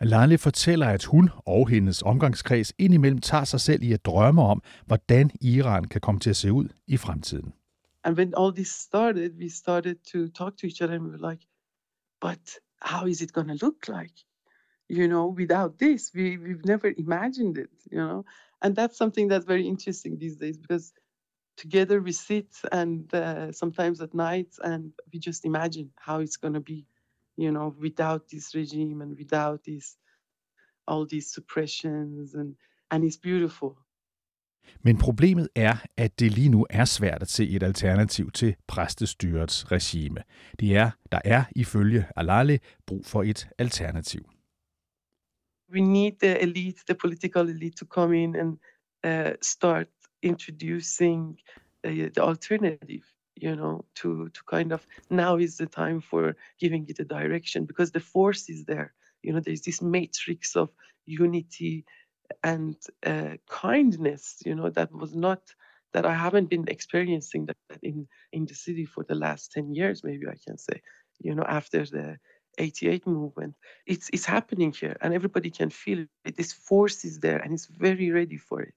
Alali 0.00 0.36
fortæller, 0.36 0.86
at 0.86 1.04
hun 1.04 1.30
og 1.46 1.68
hendes 1.68 2.02
omgangskreds 2.02 2.72
indimellem 2.78 3.20
tager 3.20 3.44
sig 3.44 3.60
selv 3.60 3.82
i 3.82 3.92
at 3.92 4.04
drømme 4.04 4.42
om, 4.42 4.62
hvordan 4.86 5.30
Iran 5.40 5.84
kan 5.84 6.00
komme 6.00 6.20
til 6.20 6.30
at 6.30 6.36
se 6.36 6.52
ud 6.52 6.68
i 6.86 6.96
fremtiden. 6.96 7.52
And 8.04 8.16
when 8.16 8.34
all 8.36 8.52
this 8.52 8.68
started, 8.68 9.30
we 9.38 9.50
started 9.50 9.94
to 10.12 10.28
talk 10.28 10.56
to 10.56 10.66
each 10.66 10.82
other 10.82 10.94
and 10.94 11.04
we 11.04 11.10
were 11.10 11.30
like, 11.30 11.42
but 12.20 12.44
how 12.84 13.06
is 13.06 13.22
it 13.22 13.32
going 13.34 13.48
to 13.48 13.66
look 13.66 13.88
like? 13.88 14.12
You 14.88 15.08
know, 15.08 15.28
without 15.28 15.78
this, 15.78 16.12
we, 16.14 16.38
we've 16.38 16.64
never 16.66 16.92
imagined 16.96 17.58
it, 17.58 17.70
you 17.90 17.98
know? 17.98 18.26
And 18.62 18.76
that's 18.76 18.98
something 18.98 19.28
that's 19.28 19.46
very 19.46 19.68
interesting 19.68 20.18
these 20.18 20.36
days 20.36 20.58
because 20.58 20.92
together 21.58 22.00
we 22.02 22.12
sit 22.12 22.48
and 22.72 23.12
uh, 23.14 23.52
sometimes 23.52 24.00
at 24.02 24.14
night 24.14 24.54
and 24.62 24.92
we 25.12 25.20
just 25.20 25.44
imagine 25.46 25.92
how 25.98 26.20
it's 26.20 26.38
going 26.38 26.54
to 26.54 26.60
be 26.60 26.86
you 27.36 27.52
know, 27.52 27.74
without 27.80 28.28
this 28.30 28.54
regime 28.54 29.02
and 29.02 29.18
without 29.18 29.64
this, 29.64 29.96
all 30.88 31.06
these 31.06 31.32
suppressions, 31.32 32.34
and 32.34 32.56
and 32.90 33.04
it's 33.04 33.18
beautiful. 33.18 33.78
Men 34.82 34.98
problemet 34.98 35.48
er, 35.54 35.76
at 35.96 36.20
det 36.20 36.32
lige 36.32 36.48
nu 36.48 36.66
er 36.70 36.84
svært 36.84 37.22
at 37.22 37.30
se 37.30 37.48
et 37.48 37.62
alternativ 37.62 38.30
til 38.30 38.56
præstestyrets 38.66 39.72
regime. 39.72 40.22
Det 40.60 40.76
er, 40.76 40.90
der 41.12 41.20
er 41.24 41.44
ifølge 41.56 42.06
Alali 42.16 42.58
brug 42.86 43.06
for 43.06 43.22
et 43.22 43.48
alternativ. 43.58 44.30
We 45.72 45.80
need 45.80 46.12
the 46.22 46.42
elite, 46.42 46.78
the 46.88 46.94
political 46.94 47.48
elite, 47.48 47.76
to 47.76 47.86
come 47.86 48.22
in 48.22 48.36
and 48.36 48.58
uh, 49.06 49.32
start 49.42 49.86
introducing 50.22 51.38
uh, 51.86 52.08
the 52.14 52.22
alternative 52.22 53.02
you 53.36 53.56
know 53.56 53.84
to 53.94 54.28
to 54.28 54.42
kind 54.50 54.72
of 54.72 54.86
now 55.10 55.36
is 55.36 55.56
the 55.56 55.66
time 55.66 56.00
for 56.00 56.36
giving 56.60 56.86
it 56.88 57.00
a 57.00 57.04
direction 57.04 57.66
because 57.66 57.90
the 57.90 58.00
force 58.00 58.48
is 58.48 58.64
there 58.64 58.92
you 59.22 59.32
know 59.32 59.40
there's 59.40 59.62
this 59.62 59.82
matrix 59.82 60.56
of 60.56 60.68
unity 61.06 61.84
and 62.42 62.76
uh, 63.06 63.36
kindness 63.48 64.42
you 64.46 64.54
know 64.54 64.70
that 64.70 64.90
was 64.92 65.14
not 65.14 65.42
that 65.92 66.04
i 66.06 66.14
haven't 66.14 66.48
been 66.48 66.66
experiencing 66.68 67.46
that 67.46 67.78
in 67.82 68.06
in 68.32 68.46
the 68.46 68.54
city 68.54 68.84
for 68.84 69.04
the 69.04 69.14
last 69.14 69.52
10 69.52 69.74
years 69.74 70.02
maybe 70.04 70.26
i 70.26 70.36
can 70.46 70.58
say 70.58 70.80
you 71.20 71.34
know 71.34 71.44
after 71.44 71.84
the 71.86 72.18
88 72.58 73.06
movement. 73.06 73.54
It's 73.86 74.08
it's 74.12 74.26
happening 74.26 74.74
here 74.80 74.96
and 75.00 75.14
everybody 75.14 75.50
can 75.50 75.70
feel 75.70 76.06
it. 76.24 76.36
This 76.36 76.52
force 76.68 77.04
is 77.04 77.18
there 77.20 77.38
and 77.44 77.52
it's 77.52 77.68
very 77.80 78.10
ready 78.12 78.38
for 78.48 78.60
it. 78.60 78.74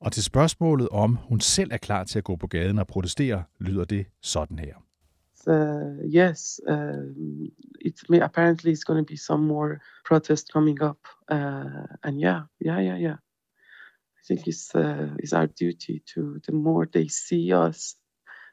Og 0.00 0.12
til 0.12 0.22
spørgsmålet 0.22 0.88
om 0.88 1.16
hun 1.16 1.40
selv 1.40 1.72
er 1.72 1.76
klar 1.76 2.04
til 2.04 2.18
at 2.18 2.24
gå 2.24 2.36
på 2.36 2.46
gaden 2.46 2.78
og 2.78 2.86
protestere, 2.86 3.44
lyder 3.60 3.84
det 3.84 4.06
sådan 4.22 4.58
her. 4.58 4.74
Uh, 5.46 6.14
yes, 6.14 6.60
uh, 6.68 6.74
it's 7.80 8.02
apparently 8.10 8.72
it's 8.72 8.84
going 8.84 9.04
to 9.04 9.12
be 9.12 9.16
some 9.16 9.46
more 9.46 9.80
protest 10.04 10.52
coming 10.52 10.82
up, 10.82 10.98
uh, 11.28 11.86
and 12.02 12.20
yeah, 12.20 12.42
yeah, 12.60 12.80
yeah, 12.80 12.96
yeah. 12.96 13.16
I 14.18 14.22
think 14.28 14.46
it's 14.46 14.74
uh, 14.74 15.08
it's 15.18 15.32
our 15.32 15.46
duty 15.46 16.02
to 16.14 16.40
the 16.46 16.52
more 16.52 16.86
they 16.86 17.08
see 17.08 17.52
us, 17.52 17.96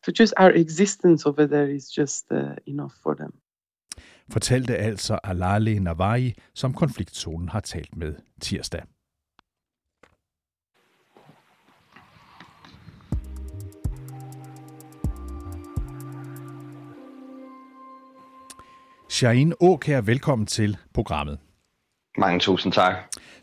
so 0.03 0.11
just 0.11 0.33
our 0.37 0.51
existence 0.51 1.29
over 1.29 1.47
there 1.47 1.75
is 1.75 1.89
just 1.97 2.31
uh, 2.31 2.55
enough 2.65 2.93
for 3.03 3.15
them. 3.15 3.31
Fortalte 4.29 4.77
altså 4.77 5.19
Alali 5.23 5.79
Nawai, 5.79 6.33
som 6.53 6.73
konfliktzonen 6.73 7.49
har 7.49 7.59
talt 7.59 7.95
med 7.95 8.15
tirsdag. 8.41 8.81
Shaheen 19.17 19.53
Åkær, 19.59 20.01
velkommen 20.01 20.45
til 20.45 20.77
programmet. 20.93 21.39
Mange 22.17 22.39
tusind 22.39 22.73
tak. 22.73 22.95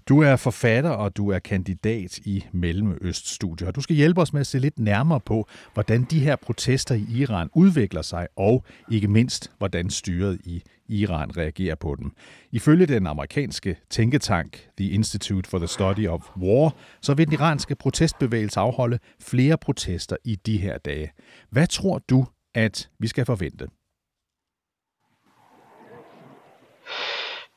Du 0.09 0.23
er 0.23 0.37
forfatter, 0.37 0.90
og 0.90 1.16
du 1.16 1.31
er 1.31 1.38
kandidat 1.38 2.19
i 2.19 2.45
Mellemøststudier. 2.52 3.71
Du 3.71 3.81
skal 3.81 3.97
hjælpe 3.97 4.21
os 4.21 4.33
med 4.33 4.40
at 4.40 4.47
se 4.47 4.59
lidt 4.59 4.78
nærmere 4.78 5.21
på, 5.21 5.49
hvordan 5.73 6.04
de 6.04 6.19
her 6.19 6.37
protester 6.37 6.95
i 6.95 7.07
Iran 7.11 7.50
udvikler 7.54 8.02
sig, 8.02 8.26
og 8.37 8.64
ikke 8.90 9.09
mindst, 9.09 9.50
hvordan 9.59 9.90
styret 9.90 10.40
i 10.45 10.62
Iran 10.88 11.37
reagerer 11.37 11.75
på 11.75 11.97
dem. 11.99 12.12
Ifølge 12.52 12.87
den 12.87 13.07
amerikanske 13.07 13.76
tænketank 13.90 14.69
The 14.78 14.90
Institute 14.90 15.50
for 15.50 15.59
the 15.59 15.69
Study 15.69 16.09
of 16.09 16.37
War, 16.37 16.75
så 17.00 17.14
vil 17.14 17.26
den 17.26 17.35
iranske 17.35 17.75
protestbevægelse 17.75 18.61
afholde 18.61 18.99
flere 19.21 19.59
protester 19.59 20.16
i 20.25 20.37
de 20.37 20.59
her 20.59 20.78
dage. 20.78 21.12
Hvad 21.50 21.66
tror 21.66 21.99
du, 21.99 22.26
at 22.54 22.90
vi 22.99 23.07
skal 23.07 23.25
forvente? 23.25 23.66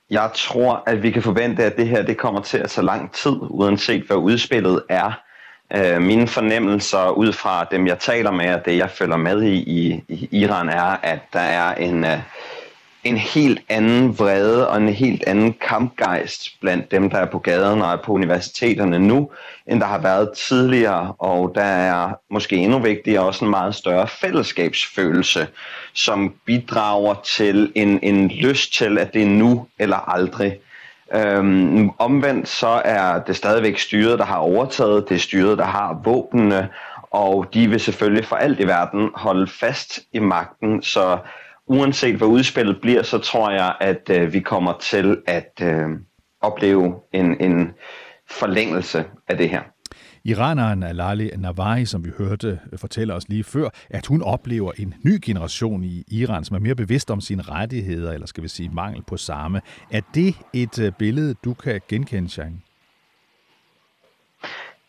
Jeg 0.09 0.31
tror, 0.35 0.83
at 0.85 1.03
vi 1.03 1.11
kan 1.11 1.21
forvente, 1.21 1.63
at 1.63 1.77
det 1.77 1.87
her 1.87 2.01
det 2.01 2.17
kommer 2.17 2.41
til 2.41 2.57
at 2.57 2.69
tage 2.69 2.85
lang 2.85 3.13
tid, 3.13 3.35
uanset 3.41 4.03
hvad 4.03 4.17
udspillet 4.17 4.83
er. 4.89 5.11
Øh, 5.75 6.01
mine 6.01 6.27
fornemmelser 6.27 7.09
ud 7.09 7.33
fra 7.33 7.67
dem, 7.71 7.87
jeg 7.87 7.99
taler 7.99 8.31
med, 8.31 8.53
og 8.53 8.65
det 8.65 8.77
jeg 8.77 8.89
følger 8.89 9.17
med 9.17 9.41
i, 9.43 9.55
i, 9.55 10.03
i 10.09 10.29
Iran, 10.31 10.69
er, 10.69 10.97
at 11.03 11.19
der 11.33 11.39
er 11.39 11.75
en, 11.75 12.05
øh, 12.05 12.19
en 13.03 13.17
helt 13.17 13.61
anden 13.69 14.19
vrede 14.19 14.69
og 14.69 14.77
en 14.77 14.89
helt 14.89 15.23
anden 15.27 15.53
kampgejst 15.53 16.59
blandt 16.61 16.91
dem, 16.91 17.09
der 17.09 17.17
er 17.17 17.25
på 17.25 17.39
gaden 17.39 17.81
og 17.81 17.91
er 17.91 17.97
på 18.05 18.11
universiteterne 18.11 18.99
nu, 18.99 19.31
end 19.67 19.79
der 19.79 19.85
har 19.85 19.97
været 19.99 20.29
tidligere. 20.37 21.13
Og 21.19 21.51
der 21.55 21.63
er 21.63 22.13
måske 22.29 22.55
endnu 22.55 22.79
vigtigere 22.79 23.25
også 23.25 23.45
en 23.45 23.51
meget 23.51 23.75
større 23.75 24.07
fællesskabsfølelse, 24.07 25.47
som 25.93 26.33
bidrager 26.45 27.13
til 27.13 27.71
en, 27.75 27.99
en 28.03 28.27
lyst 28.27 28.73
til, 28.73 28.97
at 28.97 29.13
det 29.13 29.21
er 29.21 29.27
nu 29.27 29.67
eller 29.79 30.09
aldrig. 30.13 30.59
Øhm, 31.13 31.89
omvendt 31.89 32.47
så 32.47 32.81
er 32.85 33.19
det 33.19 33.35
stadigvæk 33.35 33.79
styret, 33.79 34.19
der 34.19 34.25
har 34.25 34.37
overtaget, 34.37 35.09
det 35.09 35.15
er 35.15 35.19
styret, 35.19 35.57
der 35.57 35.65
har 35.65 36.01
våbnene, 36.03 36.69
og 37.11 37.45
de 37.53 37.69
vil 37.69 37.79
selvfølgelig 37.79 38.25
for 38.25 38.35
alt 38.35 38.59
i 38.59 38.67
verden 38.67 39.09
holde 39.15 39.47
fast 39.47 39.99
i 40.13 40.19
magten, 40.19 40.83
så 40.83 41.17
uanset 41.67 42.15
hvad 42.15 42.27
udspillet 42.27 42.77
bliver, 42.81 43.03
så 43.03 43.17
tror 43.17 43.51
jeg, 43.51 43.75
at 43.81 44.09
øh, 44.09 44.33
vi 44.33 44.39
kommer 44.39 44.73
til 44.81 45.21
at 45.27 45.51
øh, 45.61 45.87
opleve 46.41 46.95
en, 47.13 47.41
en 47.41 47.69
forlængelse 48.29 49.05
af 49.27 49.37
det 49.37 49.49
her. 49.49 49.61
Iraneren 50.23 50.83
Alali 50.83 51.29
Navari, 51.37 51.85
som 51.85 52.05
vi 52.05 52.09
hørte 52.17 52.59
fortæller 52.73 52.77
fortælle 52.77 53.13
os 53.13 53.29
lige 53.29 53.43
før, 53.43 53.69
at 53.89 54.05
hun 54.05 54.21
oplever 54.21 54.71
en 54.77 54.93
ny 55.05 55.19
generation 55.25 55.83
i 55.83 56.03
Iran, 56.07 56.43
som 56.43 56.55
er 56.55 56.59
mere 56.59 56.75
bevidst 56.75 57.11
om 57.11 57.21
sine 57.21 57.41
rettigheder, 57.41 58.11
eller 58.11 58.27
skal 58.27 58.43
vi 58.43 58.47
sige 58.47 58.69
mangel 58.69 59.03
på 59.07 59.17
samme. 59.17 59.61
Er 59.91 60.01
det 60.15 60.35
et 60.53 60.79
øh, 60.79 60.91
billede, 60.99 61.33
du 61.33 61.53
kan 61.53 61.81
genkende, 61.89 62.29
Chang? 62.29 62.63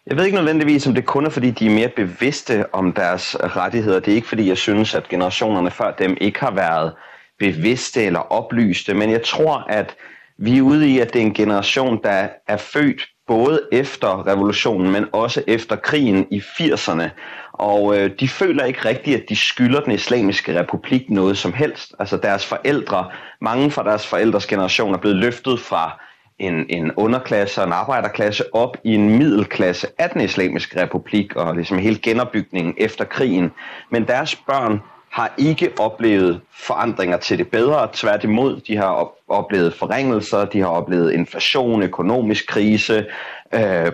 Jeg 0.08 0.16
ved 0.16 0.24
ikke 0.24 0.36
nødvendigvis, 0.36 0.86
om 0.86 0.94
det 0.94 1.04
kun 1.04 1.26
er, 1.26 1.30
fordi 1.30 1.50
de 1.50 1.66
er 1.66 1.70
mere 1.70 1.88
bevidste 1.88 2.74
om 2.74 2.92
deres 2.92 3.36
rettigheder. 3.40 4.00
Det 4.00 4.10
er 4.10 4.16
ikke, 4.16 4.28
fordi 4.28 4.48
jeg 4.48 4.58
synes, 4.58 4.94
at 4.94 5.08
generationerne 5.08 5.70
før 5.70 5.90
dem 5.92 6.16
ikke 6.20 6.40
har 6.40 6.50
været 6.50 6.92
bevidste 7.38 8.04
eller 8.04 8.20
oplyste, 8.20 8.94
men 8.94 9.10
jeg 9.10 9.22
tror, 9.22 9.66
at 9.68 9.96
vi 10.38 10.58
er 10.58 10.62
ude 10.62 10.88
i, 10.88 10.98
at 10.98 11.12
det 11.12 11.22
er 11.22 11.26
en 11.26 11.34
generation, 11.34 12.02
der 12.02 12.28
er 12.48 12.56
født 12.56 13.08
både 13.26 13.60
efter 13.72 14.26
revolutionen, 14.26 14.92
men 14.92 15.06
også 15.12 15.42
efter 15.46 15.76
krigen 15.76 16.26
i 16.30 16.38
80'erne. 16.38 17.08
Og 17.52 17.98
øh, 17.98 18.10
de 18.20 18.28
føler 18.28 18.64
ikke 18.64 18.88
rigtigt, 18.88 19.16
at 19.16 19.28
de 19.28 19.36
skylder 19.36 19.80
den 19.80 19.92
islamiske 19.92 20.60
republik 20.60 21.10
noget 21.10 21.38
som 21.38 21.52
helst. 21.52 21.94
Altså 21.98 22.16
deres 22.16 22.46
forældre, 22.46 23.10
mange 23.40 23.70
fra 23.70 23.84
deres 23.84 24.06
forældres 24.06 24.46
generation 24.46 24.94
er 24.94 24.98
blevet 24.98 25.16
løftet 25.16 25.60
fra 25.60 26.07
en, 26.38 26.66
en 26.68 26.92
underklasse 26.96 27.60
og 27.60 27.66
en 27.66 27.72
arbejderklasse 27.72 28.54
op 28.54 28.76
i 28.84 28.94
en 28.94 29.18
middelklasse 29.18 29.86
af 29.98 30.10
den 30.10 30.20
islamiske 30.20 30.82
republik 30.82 31.36
og 31.36 31.54
ligesom 31.54 31.78
hele 31.78 31.98
genopbygningen 31.98 32.74
efter 32.76 33.04
krigen. 33.04 33.50
Men 33.90 34.06
deres 34.06 34.36
børn 34.36 34.80
har 35.10 35.34
ikke 35.38 35.72
oplevet 35.78 36.40
forandringer 36.52 37.16
til 37.16 37.38
det 37.38 37.48
bedre. 37.48 37.88
Tværtimod, 37.92 38.60
de 38.60 38.76
har 38.76 39.12
oplevet 39.28 39.74
forringelser, 39.74 40.44
de 40.44 40.60
har 40.60 40.68
oplevet 40.68 41.12
inflation, 41.12 41.82
økonomisk 41.82 42.46
krise, 42.46 43.06
øh, 43.54 43.92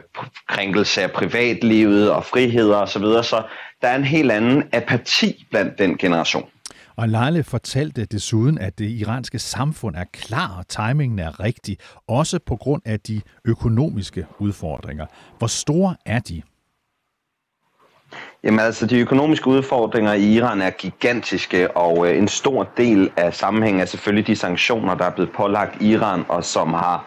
krænkelse 0.48 1.02
af 1.02 1.12
privatlivet 1.12 2.10
og 2.10 2.24
friheder 2.24 2.76
osv. 2.76 3.02
Så 3.02 3.42
der 3.82 3.88
er 3.88 3.96
en 3.96 4.04
helt 4.04 4.32
anden 4.32 4.64
apati 4.72 5.46
blandt 5.50 5.78
den 5.78 5.96
generation. 5.96 6.48
Og 6.96 7.08
Lale 7.08 7.44
fortalte 7.44 8.04
desuden, 8.04 8.58
at 8.58 8.78
det 8.78 8.90
iranske 8.90 9.38
samfund 9.38 9.96
er 9.96 10.04
klar, 10.12 10.58
og 10.58 10.68
timingen 10.68 11.18
er 11.18 11.40
rigtig, 11.40 11.78
også 12.08 12.38
på 12.46 12.56
grund 12.56 12.82
af 12.84 13.00
de 13.00 13.20
økonomiske 13.44 14.26
udfordringer. 14.38 15.06
Hvor 15.38 15.46
store 15.46 15.96
er 16.06 16.18
de? 16.18 16.42
Jamen 18.44 18.60
altså, 18.60 18.86
de 18.86 18.98
økonomiske 18.98 19.46
udfordringer 19.46 20.12
i 20.12 20.32
Iran 20.32 20.60
er 20.60 20.70
gigantiske, 20.70 21.76
og 21.76 22.08
øh, 22.08 22.18
en 22.18 22.28
stor 22.28 22.68
del 22.76 23.10
af 23.16 23.34
sammenhængen 23.34 23.80
er 23.80 23.86
selvfølgelig 23.86 24.26
de 24.26 24.36
sanktioner, 24.36 24.94
der 24.94 25.04
er 25.04 25.10
blevet 25.10 25.32
pålagt 25.32 25.82
Iran, 25.82 26.24
og 26.28 26.44
som 26.44 26.72
har 26.72 27.06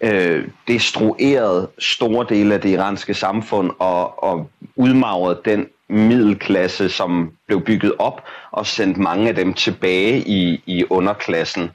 øh, 0.00 0.48
destrueret 0.68 1.68
store 1.78 2.26
dele 2.28 2.54
af 2.54 2.60
det 2.60 2.68
iranske 2.68 3.14
samfund 3.14 3.70
og, 3.78 4.24
og 4.24 4.50
udmagret 4.76 5.44
den 5.44 5.66
middelklasse, 5.92 6.88
som 6.88 7.32
blev 7.46 7.60
bygget 7.60 7.92
op 7.98 8.22
og 8.52 8.66
sendt 8.66 8.96
mange 8.96 9.28
af 9.28 9.34
dem 9.34 9.54
tilbage 9.54 10.18
i, 10.18 10.62
i 10.66 10.84
underklassen. 10.90 11.70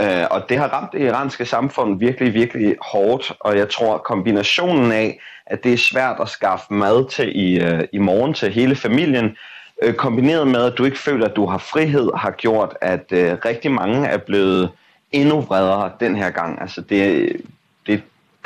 Øh, 0.00 0.24
og 0.30 0.48
det 0.48 0.58
har 0.58 0.68
ramt 0.68 0.92
det 0.92 1.00
iranske 1.00 1.44
samfund 1.44 1.98
virkelig, 1.98 2.34
virkelig 2.34 2.76
hårdt, 2.92 3.32
og 3.40 3.56
jeg 3.56 3.68
tror 3.68 3.98
kombinationen 3.98 4.92
af, 4.92 5.20
at 5.46 5.64
det 5.64 5.72
er 5.72 5.76
svært 5.76 6.16
at 6.20 6.28
skaffe 6.28 6.66
mad 6.74 7.10
til 7.10 7.36
i, 7.36 7.60
øh, 7.60 7.84
i 7.92 7.98
morgen 7.98 8.34
til 8.34 8.52
hele 8.52 8.76
familien, 8.76 9.36
øh, 9.82 9.94
kombineret 9.94 10.48
med, 10.48 10.64
at 10.64 10.78
du 10.78 10.84
ikke 10.84 10.98
føler, 10.98 11.26
at 11.26 11.36
du 11.36 11.46
har 11.46 11.58
frihed, 11.58 12.10
har 12.16 12.30
gjort, 12.30 12.76
at 12.80 13.04
øh, 13.12 13.36
rigtig 13.44 13.72
mange 13.72 14.06
er 14.06 14.18
blevet 14.18 14.70
endnu 15.12 15.40
vredere 15.40 15.92
den 16.00 16.16
her 16.16 16.30
gang. 16.30 16.60
Altså 16.60 16.80
det, 16.80 16.90
det 16.90 17.42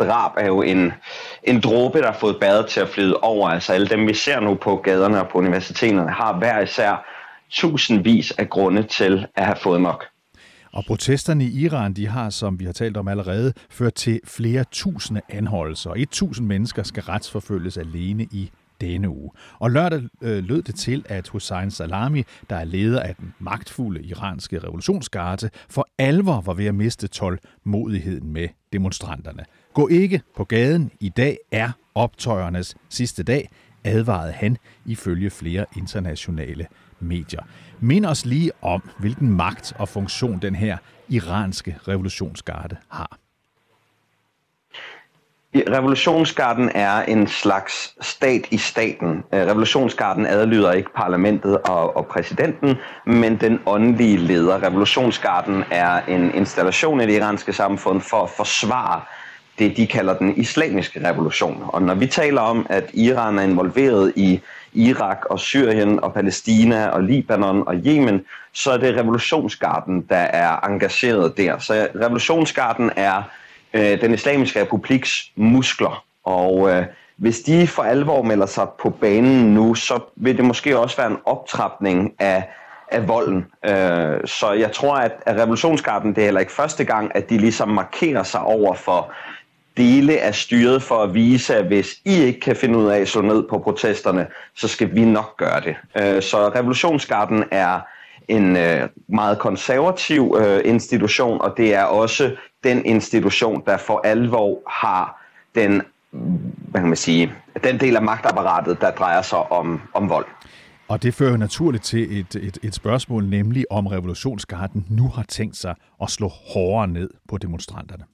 drab 0.04 0.30
er 0.36 0.46
jo 0.46 0.62
en, 0.62 0.92
en 1.44 1.60
dråbe, 1.60 1.98
der 1.98 2.06
har 2.06 2.18
fået 2.18 2.36
badet 2.40 2.66
til 2.66 2.80
at 2.80 2.88
flyde 2.88 3.16
over. 3.16 3.48
Altså 3.48 3.72
alle 3.72 3.86
dem, 3.86 4.08
vi 4.08 4.14
ser 4.14 4.40
nu 4.40 4.54
på 4.54 4.76
gaderne 4.76 5.20
og 5.20 5.28
på 5.28 5.38
universiteterne, 5.38 6.10
har 6.10 6.38
hver 6.38 6.60
især 6.60 7.06
tusindvis 7.50 8.30
af 8.30 8.48
grunde 8.50 8.82
til 8.82 9.26
at 9.36 9.46
have 9.46 9.56
fået 9.56 9.80
nok. 9.80 10.04
Og 10.72 10.84
protesterne 10.86 11.44
i 11.44 11.64
Iran, 11.64 11.92
de 11.92 12.08
har, 12.08 12.30
som 12.30 12.60
vi 12.60 12.64
har 12.64 12.72
talt 12.72 12.96
om 12.96 13.08
allerede, 13.08 13.52
ført 13.70 13.94
til 13.94 14.20
flere 14.24 14.64
tusinde 14.72 15.20
anholdelser. 15.28 15.90
1000 15.96 16.46
mennesker 16.46 16.82
skal 16.82 17.02
retsforfølges 17.02 17.76
alene 17.76 18.22
i 18.22 18.50
denne 18.80 19.08
uge. 19.08 19.30
Og 19.58 19.70
lørdag 19.70 20.02
øh, 20.22 20.44
lød 20.44 20.62
det 20.62 20.74
til, 20.74 21.04
at 21.08 21.28
Hussein 21.28 21.70
Salami, 21.70 22.24
der 22.50 22.56
er 22.56 22.64
leder 22.64 23.00
af 23.00 23.14
den 23.14 23.34
magtfulde 23.38 24.02
iranske 24.02 24.58
revolutionsgarde, 24.58 25.50
for 25.68 25.88
alvor 25.98 26.40
var 26.40 26.54
ved 26.54 26.66
at 26.66 26.74
miste 26.74 27.08
tålmodigheden 27.08 28.32
med 28.32 28.48
demonstranterne. 28.72 29.44
Gå 29.74 29.88
ikke 29.88 30.22
på 30.36 30.44
gaden. 30.44 30.90
I 31.00 31.08
dag 31.08 31.38
er 31.52 31.70
optøjernes 31.94 32.76
sidste 32.88 33.22
dag, 33.22 33.48
advarede 33.84 34.32
han 34.32 34.56
ifølge 34.86 35.30
flere 35.30 35.66
internationale 35.76 36.66
medier. 37.00 37.42
Mind 37.80 38.06
os 38.06 38.24
lige 38.24 38.50
om, 38.62 38.82
hvilken 38.98 39.30
magt 39.30 39.72
og 39.78 39.88
funktion 39.88 40.38
den 40.42 40.54
her 40.54 40.76
iranske 41.08 41.76
revolutionsgarde 41.88 42.76
har. 42.88 43.18
Revolutionsgarden 45.54 46.70
er 46.74 47.02
en 47.02 47.26
slags 47.26 47.94
stat 48.00 48.42
i 48.50 48.56
staten. 48.58 49.08
Øh, 49.08 49.40
revolutionsgarden 49.40 50.26
adlyder 50.26 50.72
ikke 50.72 50.90
parlamentet 50.96 51.58
og, 51.58 51.96
og 51.96 52.06
præsidenten, 52.06 52.76
men 53.06 53.40
den 53.40 53.60
åndelige 53.66 54.16
leder. 54.16 54.62
Revolutionsgarden 54.62 55.64
er 55.70 56.06
en 56.06 56.34
installation 56.34 57.00
i 57.00 57.06
det 57.06 57.12
iranske 57.12 57.52
samfund 57.52 58.00
for 58.00 58.22
at 58.22 58.30
forsvare 58.30 59.00
det, 59.58 59.76
de 59.76 59.86
kalder 59.86 60.18
den 60.18 60.36
islamiske 60.36 61.08
revolution. 61.08 61.64
Og 61.68 61.82
når 61.82 61.94
vi 61.94 62.06
taler 62.06 62.40
om, 62.40 62.66
at 62.70 62.90
Iran 62.92 63.38
er 63.38 63.42
involveret 63.42 64.12
i 64.16 64.40
Irak 64.72 65.24
og 65.30 65.40
Syrien 65.40 66.00
og 66.00 66.14
Palæstina 66.14 66.86
og 66.86 67.02
Libanon 67.02 67.68
og 67.68 67.74
Yemen, 67.74 68.24
så 68.52 68.70
er 68.70 68.76
det 68.76 68.96
revolutionsgarden, 68.96 70.00
der 70.08 70.16
er 70.16 70.66
engageret 70.66 71.36
der. 71.36 71.58
Så 71.58 71.88
revolutionsgarden 71.94 72.90
er 72.96 73.22
øh, 73.74 74.00
den 74.00 74.14
islamiske 74.14 74.60
republiks 74.60 75.30
muskler, 75.36 76.04
og 76.24 76.70
øh, 76.70 76.84
hvis 77.16 77.40
de 77.40 77.66
for 77.66 77.82
alvor 77.82 78.22
melder 78.22 78.46
sig 78.46 78.66
på 78.82 78.90
banen 78.90 79.54
nu, 79.54 79.74
så 79.74 80.00
vil 80.16 80.36
det 80.36 80.44
måske 80.44 80.78
også 80.78 80.96
være 80.96 81.10
en 81.10 81.18
optrapning 81.24 82.12
af, 82.18 82.48
af 82.88 83.08
volden. 83.08 83.46
Øh, 83.64 84.20
så 84.24 84.52
jeg 84.52 84.72
tror, 84.72 84.94
at, 84.94 85.12
at 85.26 85.36
revolutionsgarden, 85.36 86.14
det 86.14 86.18
er 86.18 86.24
heller 86.24 86.40
ikke 86.40 86.52
første 86.52 86.84
gang, 86.84 87.16
at 87.16 87.30
de 87.30 87.38
ligesom 87.38 87.68
markerer 87.68 88.22
sig 88.22 88.40
over 88.40 88.74
for 88.74 89.12
dele 89.76 90.20
af 90.20 90.34
styret 90.34 90.82
for 90.82 91.02
at 91.02 91.14
vise, 91.14 91.56
at 91.56 91.66
hvis 91.66 92.00
I 92.04 92.14
ikke 92.14 92.40
kan 92.40 92.56
finde 92.56 92.78
ud 92.78 92.86
af 92.86 93.00
at 93.00 93.08
slå 93.08 93.22
ned 93.22 93.42
på 93.48 93.58
protesterne, 93.58 94.26
så 94.54 94.68
skal 94.68 94.94
vi 94.94 95.04
nok 95.04 95.36
gøre 95.36 95.60
det. 95.60 95.76
Øh, 96.00 96.22
så 96.22 96.48
revolutionsgarden 96.48 97.44
er 97.50 97.80
en 98.28 98.56
øh, 98.56 98.88
meget 99.08 99.38
konservativ 99.38 100.36
øh, 100.40 100.60
institution, 100.64 101.40
og 101.40 101.54
det 101.56 101.74
er 101.74 101.82
også 101.82 102.36
den 102.64 102.84
institution, 102.84 103.62
der 103.66 103.76
for 103.76 104.00
alvor 104.04 104.62
har 104.70 105.22
den, 105.54 105.82
hvad 106.70 106.80
kan 106.80 106.88
man 106.88 106.96
sige, 106.96 107.32
den 107.64 107.80
del 107.80 107.96
af 107.96 108.02
magtapparatet, 108.02 108.80
der 108.80 108.90
drejer 108.90 109.22
sig 109.22 109.52
om, 109.52 109.80
om 109.94 110.08
vold. 110.08 110.26
Og 110.88 111.02
det 111.02 111.14
fører 111.14 111.36
naturligt 111.36 111.84
til 111.84 112.20
et, 112.20 112.34
et, 112.34 112.58
et 112.62 112.74
spørgsmål, 112.74 113.24
nemlig 113.26 113.64
om 113.70 113.86
revolutionsgarden 113.86 114.86
nu 114.90 115.08
har 115.08 115.22
tænkt 115.22 115.56
sig 115.56 115.74
at 116.02 116.10
slå 116.10 116.28
hårdere 116.28 116.88
ned 116.88 117.10
på 117.28 117.38
demonstranterne. 117.38 118.04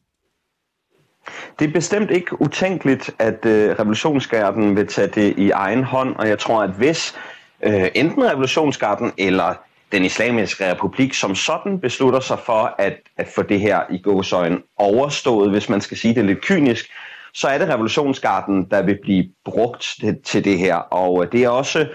Det 1.58 1.68
er 1.68 1.72
bestemt 1.72 2.10
ikke 2.10 2.42
utænkeligt, 2.42 3.10
at 3.18 3.46
øh, 3.46 3.70
revolutionsgarden 3.70 4.76
vil 4.76 4.86
tage 4.86 5.08
det 5.08 5.34
i 5.38 5.50
egen 5.50 5.84
hånd, 5.84 6.16
og 6.16 6.28
jeg 6.28 6.38
tror, 6.38 6.62
at 6.62 6.70
hvis 6.70 7.14
øh, 7.62 7.88
enten 7.94 8.30
revolutionsgarden 8.30 9.12
eller 9.18 9.54
den 9.92 10.04
islamiske 10.04 10.70
republik 10.70 11.14
som 11.14 11.34
sådan 11.34 11.80
beslutter 11.80 12.20
sig 12.20 12.38
for 12.38 12.74
at, 12.78 12.96
at 13.16 13.28
få 13.28 13.42
det 13.42 13.60
her 13.60 13.80
i 13.90 13.98
gåsøjen 13.98 14.62
overstået, 14.76 15.50
hvis 15.50 15.68
man 15.68 15.80
skal 15.80 15.96
sige 15.96 16.14
det 16.14 16.24
lidt 16.24 16.40
kynisk, 16.40 16.90
så 17.34 17.48
er 17.48 17.58
det 17.58 17.68
revolutionsgarden, 17.68 18.64
der 18.70 18.82
vil 18.82 18.98
blive 19.02 19.24
brugt 19.44 19.94
til, 20.00 20.18
til 20.24 20.44
det 20.44 20.58
her. 20.58 20.74
Og 20.76 21.24
øh, 21.24 21.32
det 21.32 21.44
er 21.44 21.48
også 21.48 21.88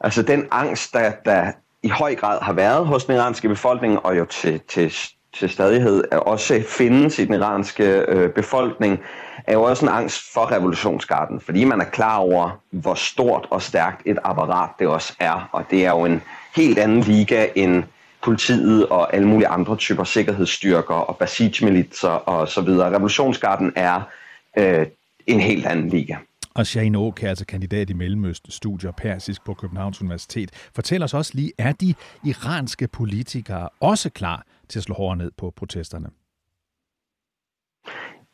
altså 0.00 0.22
den 0.22 0.46
angst, 0.50 0.92
der, 0.92 1.12
der 1.24 1.52
i 1.82 1.88
høj 1.88 2.14
grad 2.14 2.38
har 2.42 2.52
været 2.52 2.86
hos 2.86 3.04
den 3.04 3.14
iranske 3.14 3.48
befolkning, 3.48 4.06
og 4.06 4.18
jo 4.18 4.24
til, 4.24 4.60
til, 4.68 4.94
til 5.34 5.50
stadighed 5.50 6.04
også 6.12 6.62
findes 6.68 7.18
i 7.18 7.24
den 7.24 7.34
iranske 7.34 7.84
øh, 7.84 8.30
befolkning, 8.30 9.00
er 9.46 9.52
jo 9.52 9.62
også 9.62 9.84
en 9.84 9.92
angst 9.92 10.32
for 10.32 10.52
revolutionsgarden, 10.52 11.40
fordi 11.40 11.64
man 11.64 11.80
er 11.80 11.84
klar 11.84 12.16
over, 12.16 12.60
hvor 12.70 12.94
stort 12.94 13.46
og 13.50 13.62
stærkt 13.62 14.02
et 14.06 14.18
apparat 14.24 14.70
det 14.78 14.86
også 14.86 15.12
er, 15.18 15.48
og 15.52 15.64
det 15.70 15.86
er 15.86 15.90
jo 15.90 16.04
en 16.04 16.22
helt 16.56 16.78
anden 16.78 17.00
liga 17.00 17.46
end 17.54 17.84
politiet 18.22 18.86
og 18.86 19.14
alle 19.14 19.28
mulige 19.28 19.48
andre 19.48 19.76
typer 19.76 20.04
sikkerhedsstyrker 20.04 20.94
og 20.94 21.16
basijmilitser 21.16 22.08
og 22.08 22.48
så 22.48 22.60
videre. 22.60 22.94
Revolutionsgarden 22.94 23.72
er 23.76 24.00
øh, 24.58 24.86
en 25.26 25.40
helt 25.40 25.66
anden 25.66 25.88
liga. 25.88 26.16
Og 26.54 26.66
Shane 26.66 26.98
Oak, 26.98 27.22
altså 27.22 27.44
kandidat 27.44 27.90
i 27.90 27.92
Mellemøsten 27.92 28.52
studier 28.52 28.90
persisk 28.90 29.44
på 29.44 29.54
Københavns 29.54 30.02
Universitet, 30.02 30.50
fortæller 30.74 31.04
os 31.04 31.14
også 31.14 31.32
lige, 31.34 31.52
er 31.58 31.72
de 31.72 31.94
iranske 32.24 32.88
politikere 32.88 33.68
også 33.80 34.10
klar 34.10 34.44
til 34.68 34.78
at 34.78 34.82
slå 34.82 34.94
hårdere 34.94 35.16
ned 35.16 35.30
på 35.38 35.52
protesterne? 35.56 36.08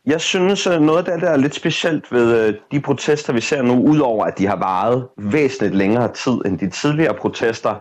Jeg 0.07 0.21
synes, 0.21 0.67
øh, 0.67 0.81
noget 0.81 0.99
af 0.99 1.05
det, 1.05 1.23
der 1.23 1.31
er 1.31 1.37
lidt 1.37 1.55
specielt 1.55 2.13
ved 2.13 2.49
øh, 2.49 2.55
de 2.73 2.81
protester, 2.81 3.33
vi 3.33 3.41
ser 3.41 3.63
nu, 3.63 3.83
udover 3.83 4.25
at 4.25 4.39
de 4.39 4.47
har 4.47 4.57
varet 4.57 5.09
væsentligt 5.17 5.75
længere 5.75 6.13
tid 6.13 6.33
end 6.33 6.59
de 6.59 6.71
tidligere 6.71 7.15
protester, 7.15 7.75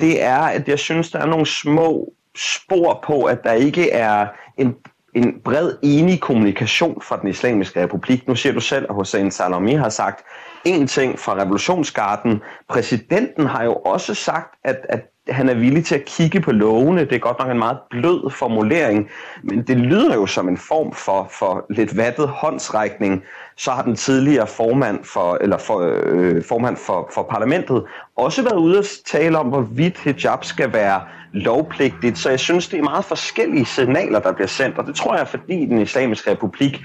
det 0.00 0.22
er, 0.22 0.38
at 0.38 0.68
jeg 0.68 0.78
synes, 0.78 1.10
der 1.10 1.18
er 1.18 1.26
nogle 1.26 1.46
små 1.46 2.12
spor 2.36 3.04
på, 3.04 3.24
at 3.24 3.44
der 3.44 3.52
ikke 3.52 3.90
er 3.90 4.26
en, 4.58 4.74
en 5.14 5.40
bred 5.44 5.72
enig 5.82 6.20
kommunikation 6.20 7.02
fra 7.02 7.20
den 7.20 7.28
islamiske 7.28 7.82
republik. 7.82 8.28
Nu 8.28 8.34
siger 8.34 8.52
du 8.52 8.60
selv, 8.60 8.86
at 8.88 8.94
Hossein 8.94 9.30
Salami 9.30 9.74
har 9.74 9.88
sagt 9.88 10.24
en 10.64 10.86
ting 10.86 11.18
fra 11.18 11.34
revolutionsgarden. 11.34 12.42
Præsidenten 12.68 13.46
har 13.46 13.64
jo 13.64 13.74
også 13.74 14.14
sagt, 14.14 14.54
at, 14.64 14.86
at 14.88 15.09
han 15.28 15.48
er 15.48 15.54
villig 15.54 15.84
til 15.84 15.94
at 15.94 16.04
kigge 16.04 16.40
på 16.40 16.52
lovene. 16.52 17.00
Det 17.00 17.12
er 17.12 17.18
godt 17.18 17.38
nok 17.38 17.50
en 17.50 17.58
meget 17.58 17.78
blød 17.90 18.30
formulering, 18.30 19.10
men 19.42 19.62
det 19.62 19.76
lyder 19.76 20.14
jo 20.14 20.26
som 20.26 20.48
en 20.48 20.56
form 20.56 20.92
for, 20.92 21.28
for 21.30 21.66
lidt 21.70 21.96
vattet 21.96 22.28
håndsrækning. 22.28 23.24
Så 23.56 23.70
har 23.70 23.82
den 23.82 23.96
tidligere 23.96 24.46
formand 24.46 25.04
for, 25.04 25.38
eller 25.40 25.58
for, 25.58 25.80
øh, 25.80 26.44
formand 26.44 26.76
for, 26.76 27.10
for 27.14 27.22
parlamentet 27.22 27.84
også 28.16 28.42
været 28.42 28.56
ude 28.56 28.78
at 28.78 28.88
tale 29.06 29.38
om, 29.38 29.46
hvorvidt 29.46 29.98
hijab 29.98 30.44
skal 30.44 30.72
være 30.72 31.00
lovpligtigt. 31.32 32.18
Så 32.18 32.30
jeg 32.30 32.40
synes, 32.40 32.68
det 32.68 32.78
er 32.78 32.82
meget 32.82 33.04
forskellige 33.04 33.66
signaler, 33.66 34.20
der 34.20 34.32
bliver 34.32 34.48
sendt, 34.48 34.78
og 34.78 34.86
det 34.86 34.94
tror 34.94 35.16
jeg, 35.16 35.28
fordi 35.28 35.66
den 35.66 35.80
islamiske 35.80 36.30
republik 36.30 36.80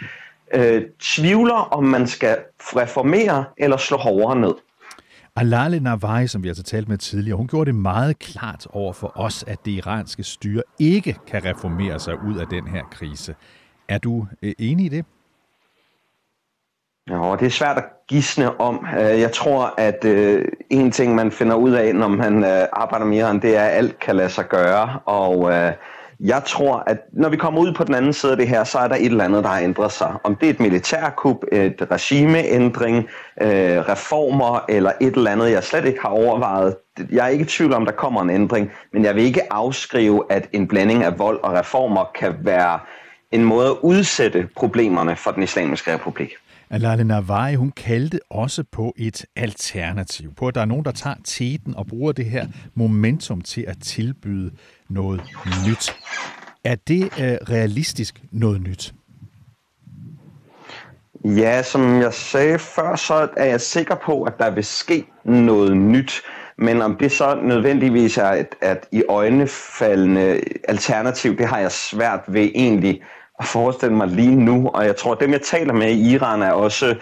øh, 0.53 0.81
tvivler, 1.01 1.73
om 1.73 1.83
man 1.83 2.07
skal 2.07 2.37
reformere 2.59 3.45
eller 3.57 3.77
slå 3.77 3.97
hårdere 3.97 4.35
ned. 4.35 4.53
Alale 5.37 5.79
Nawai, 5.79 6.27
som 6.27 6.43
vi 6.43 6.47
altså 6.47 6.63
talt 6.63 6.89
med 6.89 6.97
tidligere, 6.97 7.37
hun 7.37 7.47
gjorde 7.47 7.65
det 7.65 7.75
meget 7.75 8.19
klart 8.19 8.67
over 8.69 8.93
for 8.93 9.11
os, 9.15 9.43
at 9.47 9.65
det 9.65 9.71
iranske 9.71 10.23
styre 10.23 10.63
ikke 10.79 11.17
kan 11.27 11.45
reformere 11.45 11.99
sig 11.99 12.23
ud 12.23 12.37
af 12.37 12.47
den 12.47 12.67
her 12.67 12.83
krise. 12.91 13.35
Er 13.87 13.97
du 13.97 14.27
øh, 14.41 14.53
enig 14.59 14.85
i 14.85 14.89
det? 14.89 15.05
Ja, 17.09 17.35
det 17.39 17.45
er 17.45 17.49
svært 17.49 17.77
at 17.77 17.85
gisne 18.07 18.61
om. 18.61 18.85
Øh, 18.99 19.19
jeg 19.19 19.31
tror, 19.31 19.73
at 19.77 20.05
øh, 20.05 20.45
en 20.69 20.91
ting, 20.91 21.15
man 21.15 21.31
finder 21.31 21.55
ud 21.55 21.71
af, 21.71 21.95
når 21.95 22.07
man 22.07 22.43
arbejder 22.73 23.05
med 23.05 23.17
Iran, 23.17 23.41
det 23.41 23.57
er, 23.57 23.63
at 23.63 23.77
alt 23.77 23.99
kan 23.99 24.15
lade 24.15 24.29
sig 24.29 24.47
gøre. 24.47 24.99
Og 25.05 25.51
jeg 26.19 26.43
tror, 26.45 26.83
at 26.87 26.97
når 27.13 27.29
vi 27.29 27.37
kommer 27.37 27.61
ud 27.61 27.73
på 27.73 27.83
den 27.83 27.95
anden 27.95 28.13
side 28.13 28.31
af 28.31 28.37
det 28.37 28.47
her, 28.47 28.63
så 28.63 28.77
er 28.77 28.87
der 28.87 28.95
et 28.95 29.05
eller 29.05 29.23
andet, 29.23 29.43
der 29.43 29.49
har 29.49 29.59
ændret 29.59 29.91
sig. 29.91 30.13
Om 30.23 30.35
det 30.35 30.45
er 30.45 30.49
et 30.49 30.59
militærkup, 30.59 31.37
et 31.51 31.87
regimeændring, 31.91 32.97
øh, 33.41 33.49
reformer 33.89 34.65
eller 34.69 34.91
et 35.01 35.15
eller 35.15 35.31
andet, 35.31 35.51
jeg 35.51 35.63
slet 35.63 35.85
ikke 35.85 36.01
har 36.01 36.09
overvejet. 36.09 36.75
Jeg 37.11 37.25
er 37.25 37.29
ikke 37.29 37.43
i 37.43 37.47
tvivl 37.47 37.73
om, 37.73 37.85
der 37.85 37.91
kommer 37.91 38.21
en 38.21 38.29
ændring, 38.29 38.71
men 38.93 39.03
jeg 39.03 39.15
vil 39.15 39.23
ikke 39.23 39.53
afskrive, 39.53 40.23
at 40.29 40.49
en 40.51 40.67
blanding 40.67 41.03
af 41.03 41.19
vold 41.19 41.39
og 41.43 41.53
reformer 41.53 42.11
kan 42.15 42.35
være 42.41 42.79
en 43.31 43.43
måde 43.43 43.67
at 43.67 43.77
udsætte 43.81 44.49
problemerne 44.55 45.15
for 45.15 45.31
den 45.31 45.43
islamiske 45.43 45.93
republik. 45.93 46.29
Alale 46.69 47.03
Nawai, 47.03 47.55
hun 47.55 47.71
kaldte 47.71 48.19
også 48.29 48.63
på 48.71 48.93
et 48.97 49.25
alternativ, 49.35 50.33
på 50.33 50.47
at 50.47 50.55
der 50.55 50.61
er 50.61 50.65
nogen, 50.65 50.85
der 50.85 50.91
tager 50.91 51.15
teten 51.23 51.75
og 51.75 51.87
bruger 51.87 52.11
det 52.11 52.25
her 52.25 52.47
momentum 52.75 53.41
til 53.41 53.65
at 53.67 53.77
tilbyde 53.81 54.51
noget 54.89 55.21
nyt. 55.67 55.95
Er 56.63 56.75
det 56.75 57.03
øh, 57.03 57.37
realistisk 57.49 58.21
noget 58.31 58.61
nyt? 58.61 58.93
Ja, 61.25 61.63
som 61.63 62.01
jeg 62.01 62.13
sagde 62.13 62.59
før, 62.59 62.95
så 62.95 63.27
er 63.37 63.45
jeg 63.45 63.61
sikker 63.61 63.95
på, 63.95 64.23
at 64.23 64.33
der 64.39 64.49
vil 64.49 64.63
ske 64.63 65.05
noget 65.23 65.77
nyt. 65.77 66.21
Men 66.57 66.81
om 66.81 66.95
det 66.95 67.11
så 67.11 67.39
nødvendigvis 67.43 68.17
er 68.17 68.31
et, 68.31 68.55
at 68.61 68.87
i 68.91 69.03
øjnefaldende 69.09 70.41
alternativ, 70.67 71.37
det 71.37 71.47
har 71.47 71.59
jeg 71.59 71.71
svært 71.71 72.19
ved 72.27 72.51
egentlig 72.55 73.01
at 73.39 73.45
forestille 73.45 73.95
mig 73.95 74.07
lige 74.07 74.35
nu. 74.35 74.67
Og 74.67 74.85
jeg 74.85 74.95
tror, 74.95 75.11
at 75.11 75.19
dem, 75.19 75.31
jeg 75.31 75.41
taler 75.41 75.73
med 75.73 75.91
i 75.91 76.13
Iran, 76.13 76.41
er 76.41 76.51
også 76.51 76.95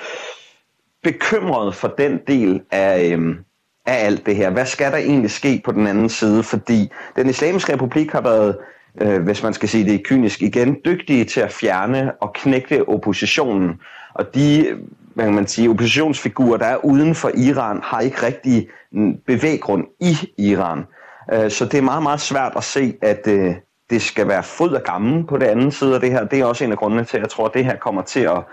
bekymret 1.03 1.75
for 1.75 1.87
den 1.87 2.19
del 2.27 2.61
af, 2.71 3.11
øhm, 3.11 3.37
af 3.85 4.05
alt 4.05 4.25
det 4.25 4.35
her. 4.35 4.49
Hvad 4.49 4.65
skal 4.65 4.91
der 4.91 4.97
egentlig 4.97 5.31
ske 5.31 5.61
på 5.65 5.71
den 5.71 5.87
anden 5.87 6.09
side? 6.09 6.43
Fordi 6.43 6.91
den 7.15 7.29
islamiske 7.29 7.73
republik 7.73 8.11
har 8.11 8.21
været, 8.21 8.57
øh, 9.01 9.23
hvis 9.23 9.43
man 9.43 9.53
skal 9.53 9.69
sige 9.69 9.85
det 9.85 10.05
kynisk 10.05 10.41
igen, 10.41 10.77
dygtige 10.85 11.25
til 11.25 11.39
at 11.39 11.51
fjerne 11.51 12.11
og 12.21 12.33
knække 12.33 12.89
oppositionen. 12.89 13.81
Og 14.13 14.35
de 14.35 14.65
hvad 15.15 15.25
kan 15.25 15.33
man 15.33 15.47
sige, 15.47 15.69
oppositionsfigurer, 15.69 16.57
der 16.57 16.65
er 16.65 16.85
uden 16.85 17.15
for 17.15 17.31
Iran, 17.37 17.79
har 17.83 17.99
ikke 17.99 18.25
rigtig 18.25 18.67
bevæggrund 19.27 19.85
i 19.99 20.15
Iran. 20.37 20.85
Øh, 21.33 21.51
så 21.51 21.65
det 21.65 21.77
er 21.77 21.81
meget, 21.81 22.03
meget 22.03 22.21
svært 22.21 22.53
at 22.55 22.63
se, 22.63 22.93
at 23.01 23.27
øh, 23.27 23.55
det 23.89 24.01
skal 24.01 24.27
være 24.27 24.43
fod 24.43 24.71
og 24.71 24.81
gammel 24.83 25.27
på 25.27 25.37
det 25.37 25.45
anden 25.45 25.71
side 25.71 25.95
af 25.95 26.01
det 26.01 26.11
her. 26.11 26.25
Det 26.25 26.39
er 26.39 26.45
også 26.45 26.63
en 26.63 26.71
af 26.71 26.77
grundene 26.77 27.03
til, 27.03 27.17
at 27.17 27.21
jeg 27.21 27.29
tror, 27.29 27.45
at 27.45 27.53
det 27.53 27.65
her 27.65 27.77
kommer 27.77 28.01
til 28.01 28.19
at, 28.19 28.43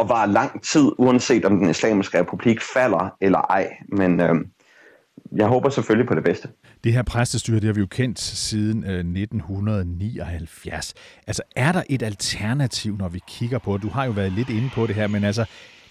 at 0.00 0.08
vare 0.08 0.28
lang 0.28 0.62
tid, 0.62 0.92
uanset 0.98 1.44
om 1.44 1.58
den 1.58 1.70
islamiske 1.70 2.20
republik 2.20 2.60
falder 2.74 3.14
eller 3.20 3.38
ej. 3.38 3.68
Men 3.92 4.20
øh, 4.20 4.34
jeg 5.36 5.46
håber 5.46 5.68
selvfølgelig 5.68 6.08
på 6.08 6.14
det 6.14 6.24
bedste. 6.24 6.48
Det 6.84 6.92
her 6.92 7.02
præstestyre, 7.02 7.56
det 7.56 7.64
har 7.64 7.72
vi 7.72 7.80
jo 7.80 7.86
kendt 7.86 8.20
siden 8.20 8.84
øh, 8.84 8.98
1979. 8.98 10.94
Altså, 11.26 11.42
er 11.56 11.72
der 11.72 11.82
et 11.90 12.02
alternativ, 12.02 12.96
når 12.96 13.08
vi 13.08 13.20
kigger 13.28 13.58
på 13.58 13.72
det? 13.72 13.82
Du 13.82 13.88
har 13.88 14.04
jo 14.04 14.10
været 14.10 14.32
lidt 14.32 14.50
inde 14.50 14.70
på 14.74 14.86
det 14.86 14.94
her, 14.94 15.06
men 15.06 15.24
altså, 15.24 15.44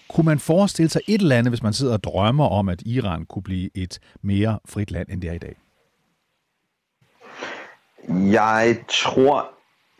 kunne 0.08 0.24
man 0.24 0.38
forestille 0.38 0.88
sig 0.88 1.00
et 1.08 1.20
eller 1.20 1.36
andet, 1.36 1.50
hvis 1.50 1.62
man 1.62 1.72
sidder 1.72 1.92
og 1.92 2.04
drømmer 2.04 2.44
om, 2.44 2.68
at 2.68 2.82
Iran 2.86 3.24
kunne 3.24 3.42
blive 3.42 3.70
et 3.74 3.98
mere 4.22 4.58
frit 4.68 4.90
land, 4.90 5.08
end 5.10 5.22
det 5.22 5.30
er 5.30 5.34
i 5.34 5.38
dag? 5.38 5.56
Jeg 8.08 8.76
tror, 8.88 9.46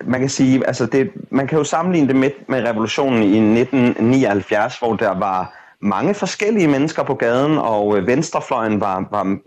man 0.04 0.20
kan 0.20 0.28
sige, 0.28 0.66
altså 0.66 0.86
det, 0.86 1.10
man 1.30 1.46
kan 1.46 1.58
jo 1.58 1.64
sammenligne 1.64 2.08
det 2.08 2.16
med, 2.16 2.30
med 2.48 2.68
revolutionen 2.68 3.22
i 3.22 3.60
1979, 3.60 4.78
hvor 4.78 4.96
der 4.96 5.18
var 5.18 5.52
mange 5.80 6.14
forskellige 6.14 6.68
mennesker 6.68 7.02
på 7.02 7.14
gaden, 7.14 7.58
og 7.58 7.98
øh, 7.98 8.06
venstrefløjen 8.06 8.80
var, 8.80 9.08
var 9.10 9.38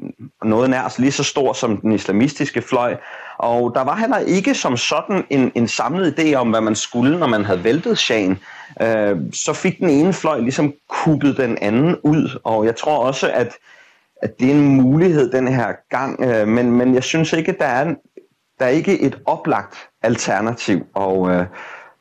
noget 0.46 0.70
nær 0.70 0.96
lige 1.00 1.12
så 1.12 1.24
stor 1.24 1.54
som 1.54 1.78
den 1.78 1.92
islamistiske 1.92 2.62
fløj. 2.62 2.96
Og 3.38 3.72
der 3.76 3.84
var 3.84 3.96
heller 3.96 4.18
ikke 4.18 4.54
som 4.54 4.78
sådan 4.78 5.24
en, 5.30 5.52
en 5.56 5.68
samlet 5.68 6.20
idé 6.20 6.34
om, 6.34 6.50
hvad 6.50 6.62
man 6.62 6.76
skulle, 6.76 7.20
når 7.20 7.28
man 7.28 7.46
havde 7.46 7.64
væltet 7.64 7.98
Shahen. 7.98 8.40
Øh, 8.82 9.18
så 9.34 9.54
fik 9.54 9.80
den 9.80 9.90
ene 9.90 10.14
fløj 10.14 10.40
ligesom 10.40 10.74
kuppet 10.88 11.38
den 11.38 11.58
anden 11.62 11.96
ud, 12.04 12.40
og 12.44 12.66
jeg 12.66 12.76
tror 12.76 12.98
også, 12.98 13.32
at, 13.32 13.54
at 14.22 14.40
det 14.40 14.48
er 14.48 14.54
en 14.54 14.82
mulighed 14.82 15.32
den 15.32 15.48
her 15.48 15.74
gang, 15.90 16.24
øh, 16.24 16.48
men, 16.48 16.72
men 16.72 16.94
jeg 16.94 17.04
synes 17.04 17.34
ikke, 17.34 17.56
der 17.60 17.66
er, 17.66 17.96
der 18.60 18.66
er 18.66 18.70
ikke 18.70 19.02
et 19.02 19.20
oplagt 19.26 19.76
alternativ, 20.02 20.86
og 20.94 21.30
øh, 21.30 21.46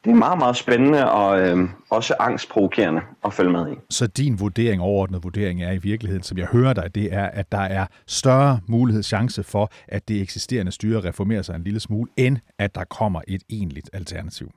det 0.05 0.11
er 0.11 0.15
meget, 0.15 0.39
meget 0.39 0.57
spændende 0.57 1.11
og 1.11 1.41
øh, 1.41 1.69
også 1.91 2.15
angstprovokerende 2.21 3.01
at 3.25 3.33
følge 3.33 3.53
med 3.53 3.73
i. 3.73 3.75
Så 3.91 4.07
din 4.07 4.41
vurdering, 4.41 4.83
overordnet 4.83 5.25
vurdering 5.25 5.63
er 5.63 5.73
i 5.73 5.79
virkeligheden, 5.79 6.23
som 6.23 6.39
jeg 6.39 6.47
hører 6.47 6.73
dig, 6.73 6.95
det 6.95 7.15
er, 7.15 7.25
at 7.27 7.53
der 7.53 7.61
er 7.61 7.87
større 8.07 8.61
mulighed, 8.67 9.03
chance 9.03 9.43
for, 9.43 9.71
at 9.89 10.09
det 10.09 10.23
eksisterende 10.23 10.73
styre 10.73 11.01
reformerer 11.01 11.43
sig 11.43 11.55
en 11.55 11.65
lille 11.65 11.81
smule, 11.81 12.11
end 12.17 12.39
at 12.59 12.75
der 12.75 12.85
kommer 12.85 13.21
et 13.29 13.43
egentligt 13.51 13.91
alternativ. 13.93 14.51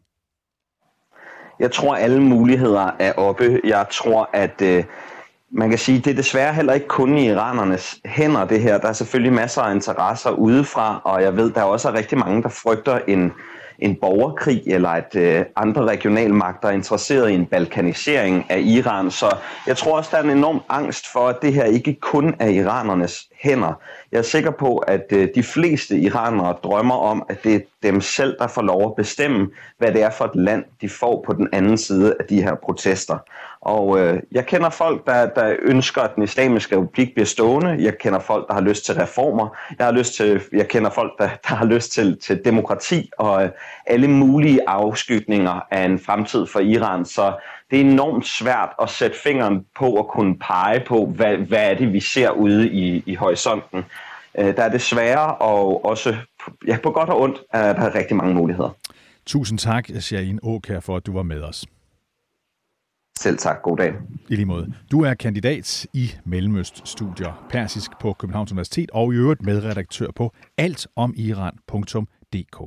Jeg 1.59 1.71
tror, 1.71 1.95
alle 1.95 2.21
muligheder 2.21 2.91
er 2.99 3.13
oppe. 3.13 3.61
Jeg 3.63 3.85
tror, 3.91 4.29
at 4.33 4.61
øh, 4.61 4.83
man 5.53 5.69
kan 5.69 5.79
sige, 5.79 5.99
det 5.99 6.11
er 6.11 6.15
desværre 6.15 6.53
heller 6.53 6.73
ikke 6.73 6.87
kun 6.87 7.17
i 7.17 7.29
iranernes 7.29 7.99
hænder, 8.05 8.45
det 8.45 8.61
her. 8.61 8.77
Der 8.77 8.87
er 8.87 8.93
selvfølgelig 8.93 9.33
masser 9.33 9.61
af 9.61 9.75
interesser 9.75 10.29
udefra, 10.29 11.01
og 11.03 11.21
jeg 11.21 11.37
ved, 11.37 11.51
der 11.51 11.59
er 11.59 11.65
også 11.65 11.93
rigtig 11.93 12.17
mange, 12.17 12.43
der 12.43 12.49
frygter 12.49 12.99
en 13.07 13.31
en 13.81 13.95
borgerkrig, 13.95 14.63
eller 14.65 14.89
at 14.89 15.15
øh, 15.15 15.45
andre 15.55 15.85
regionalmagter 15.85 16.67
er 16.67 16.71
interesseret 16.71 17.29
i 17.29 17.33
en 17.33 17.45
balkanisering 17.45 18.45
af 18.49 18.59
Iran. 18.59 19.11
Så 19.11 19.37
jeg 19.67 19.77
tror 19.77 19.97
også, 19.97 20.09
der 20.11 20.17
er 20.17 20.23
en 20.23 20.37
enorm 20.37 20.61
angst 20.69 21.11
for, 21.11 21.27
at 21.27 21.35
det 21.41 21.53
her 21.53 21.63
ikke 21.63 21.97
kun 22.01 22.35
er 22.39 22.47
iranernes 22.47 23.27
hænder. 23.41 23.73
Jeg 24.12 24.17
er 24.17 24.21
sikker 24.21 24.51
på, 24.51 24.77
at 24.77 25.06
øh, 25.13 25.30
de 25.36 25.43
fleste 25.43 25.97
iranere 25.97 26.56
drømmer 26.63 26.95
om, 26.95 27.25
at 27.30 27.43
det 27.43 27.56
er 27.56 27.60
dem 27.84 28.01
selv, 28.01 28.38
der 28.39 28.47
får 28.47 28.62
lov 28.62 28.86
at 28.86 28.95
bestemme, 28.95 29.49
hvad 29.77 29.91
det 29.91 30.04
er 30.04 30.10
for 30.10 30.25
et 30.25 30.36
land, 30.36 30.65
de 30.82 30.89
får 30.89 31.23
på 31.25 31.34
den 31.34 31.47
anden 31.54 31.77
side 31.77 32.15
af 32.19 32.25
de 32.25 32.43
her 32.43 32.56
protester. 32.56 33.17
Og 33.62 33.99
øh, 33.99 34.19
jeg 34.32 34.45
kender 34.45 34.69
folk, 34.69 35.06
der, 35.06 35.25
der 35.25 35.56
ønsker, 35.62 36.01
at 36.01 36.15
den 36.15 36.23
islamiske 36.23 36.77
republik 36.77 37.13
bliver 37.13 37.25
stående. 37.25 37.77
Jeg 37.80 37.97
kender 37.97 38.19
folk, 38.19 38.47
der 38.47 38.54
har 38.54 38.62
lyst 38.62 38.86
til 38.86 38.95
reformer. 38.95 39.58
Jeg, 39.77 39.86
har 39.86 39.93
lyst 39.93 40.13
til, 40.13 40.41
jeg 40.54 40.67
kender 40.67 40.89
folk, 40.89 41.12
der, 41.17 41.30
der 41.47 41.56
har 41.56 41.65
lyst 41.65 41.91
til, 41.91 42.17
til 42.19 42.45
demokrati 42.45 43.10
og 43.17 43.43
øh, 43.43 43.49
alle 43.86 44.08
mulige 44.08 44.60
afskygninger 44.67 45.60
af 45.71 45.86
en 45.86 45.99
fremtid 45.99 46.45
for 46.45 46.60
Iran. 46.60 47.06
Så 47.06 47.34
det 47.71 47.81
er 47.81 47.86
enormt 47.86 48.27
svært 48.27 48.69
at 48.81 48.89
sætte 48.89 49.17
fingeren 49.23 49.65
på 49.75 49.86
og 49.86 50.07
kunne 50.07 50.39
pege 50.39 50.84
på, 50.88 51.05
hvad, 51.05 51.38
hvad 51.38 51.71
er 51.71 51.73
det, 51.73 51.93
vi 51.93 51.99
ser 51.99 52.31
ude 52.31 52.71
i, 52.71 53.03
i 53.05 53.15
horisonten. 53.15 53.84
Øh, 54.38 54.45
der 54.45 54.63
er 54.63 54.71
desværre, 54.71 55.36
og 55.36 55.86
også 55.86 56.15
ja, 56.67 56.77
på 56.84 56.91
godt 56.91 57.10
og 57.10 57.21
ondt, 57.21 57.38
er 57.53 57.73
der 57.73 57.95
rigtig 57.95 58.15
mange 58.15 58.34
muligheder. 58.34 58.69
Tusind 59.25 59.60
tak, 59.60 59.89
Shahin 59.99 60.39
Åkær, 60.43 60.79
for 60.79 60.97
at 60.97 61.05
du 61.05 61.13
var 61.13 61.23
med 61.23 61.41
os. 61.41 61.65
Selv 63.17 63.38
tak. 63.38 63.62
God 63.62 63.77
dag. 63.77 63.93
I 64.29 64.36
lige 64.36 64.45
måde. 64.45 64.73
Du 64.91 65.03
er 65.03 65.13
kandidat 65.13 65.88
i 65.93 66.12
Mellemøst-studier, 66.25 67.45
persisk 67.49 67.91
på 67.99 68.13
Københavns 68.13 68.51
Universitet, 68.51 68.91
og 68.91 69.13
i 69.13 69.15
øvrigt 69.15 69.41
medredaktør 69.41 70.07
på 70.15 70.34
altomiran.dk. 70.57 72.62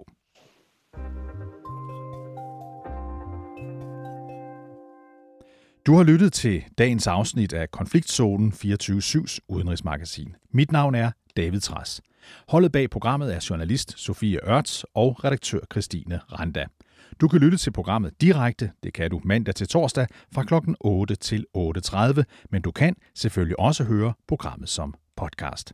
Du 5.87 5.97
har 5.97 6.03
lyttet 6.03 6.33
til 6.33 6.65
dagens 6.79 7.07
afsnit 7.07 7.53
af 7.53 7.71
Konfliktzonen 7.71 8.53
24-7's 8.53 9.39
udenrigsmagasin. 9.49 10.37
Mit 10.51 10.73
navn 10.73 10.95
er 10.95 11.11
David 11.37 11.61
Træs. 11.61 12.01
Holdet 12.49 12.73
bag 12.73 12.91
programmet 12.91 13.35
er 13.35 13.47
journalist 13.51 13.99
Sofie 13.99 14.49
Ørts 14.49 14.85
og 14.95 15.25
redaktør 15.25 15.59
Christine 15.73 16.21
Randa. 16.33 16.67
Du 17.21 17.29
kan 17.29 17.41
lytte 17.41 17.57
til 17.57 17.73
programmet 17.73 18.21
direkte, 18.21 18.71
det 18.83 18.93
kan 18.93 19.11
du 19.11 19.21
mandag 19.25 19.55
til 19.55 19.69
torsdag 19.69 20.07
fra 20.35 20.43
kl. 20.43 20.55
8 20.81 21.15
til 21.15 21.47
8.30, 21.57 22.23
men 22.51 22.63
du 22.63 22.71
kan 22.71 22.97
selvfølgelig 23.15 23.61
også 23.61 23.85
høre 23.85 24.13
programmet 24.29 24.69
som 24.69 24.95
podcast. 25.17 25.73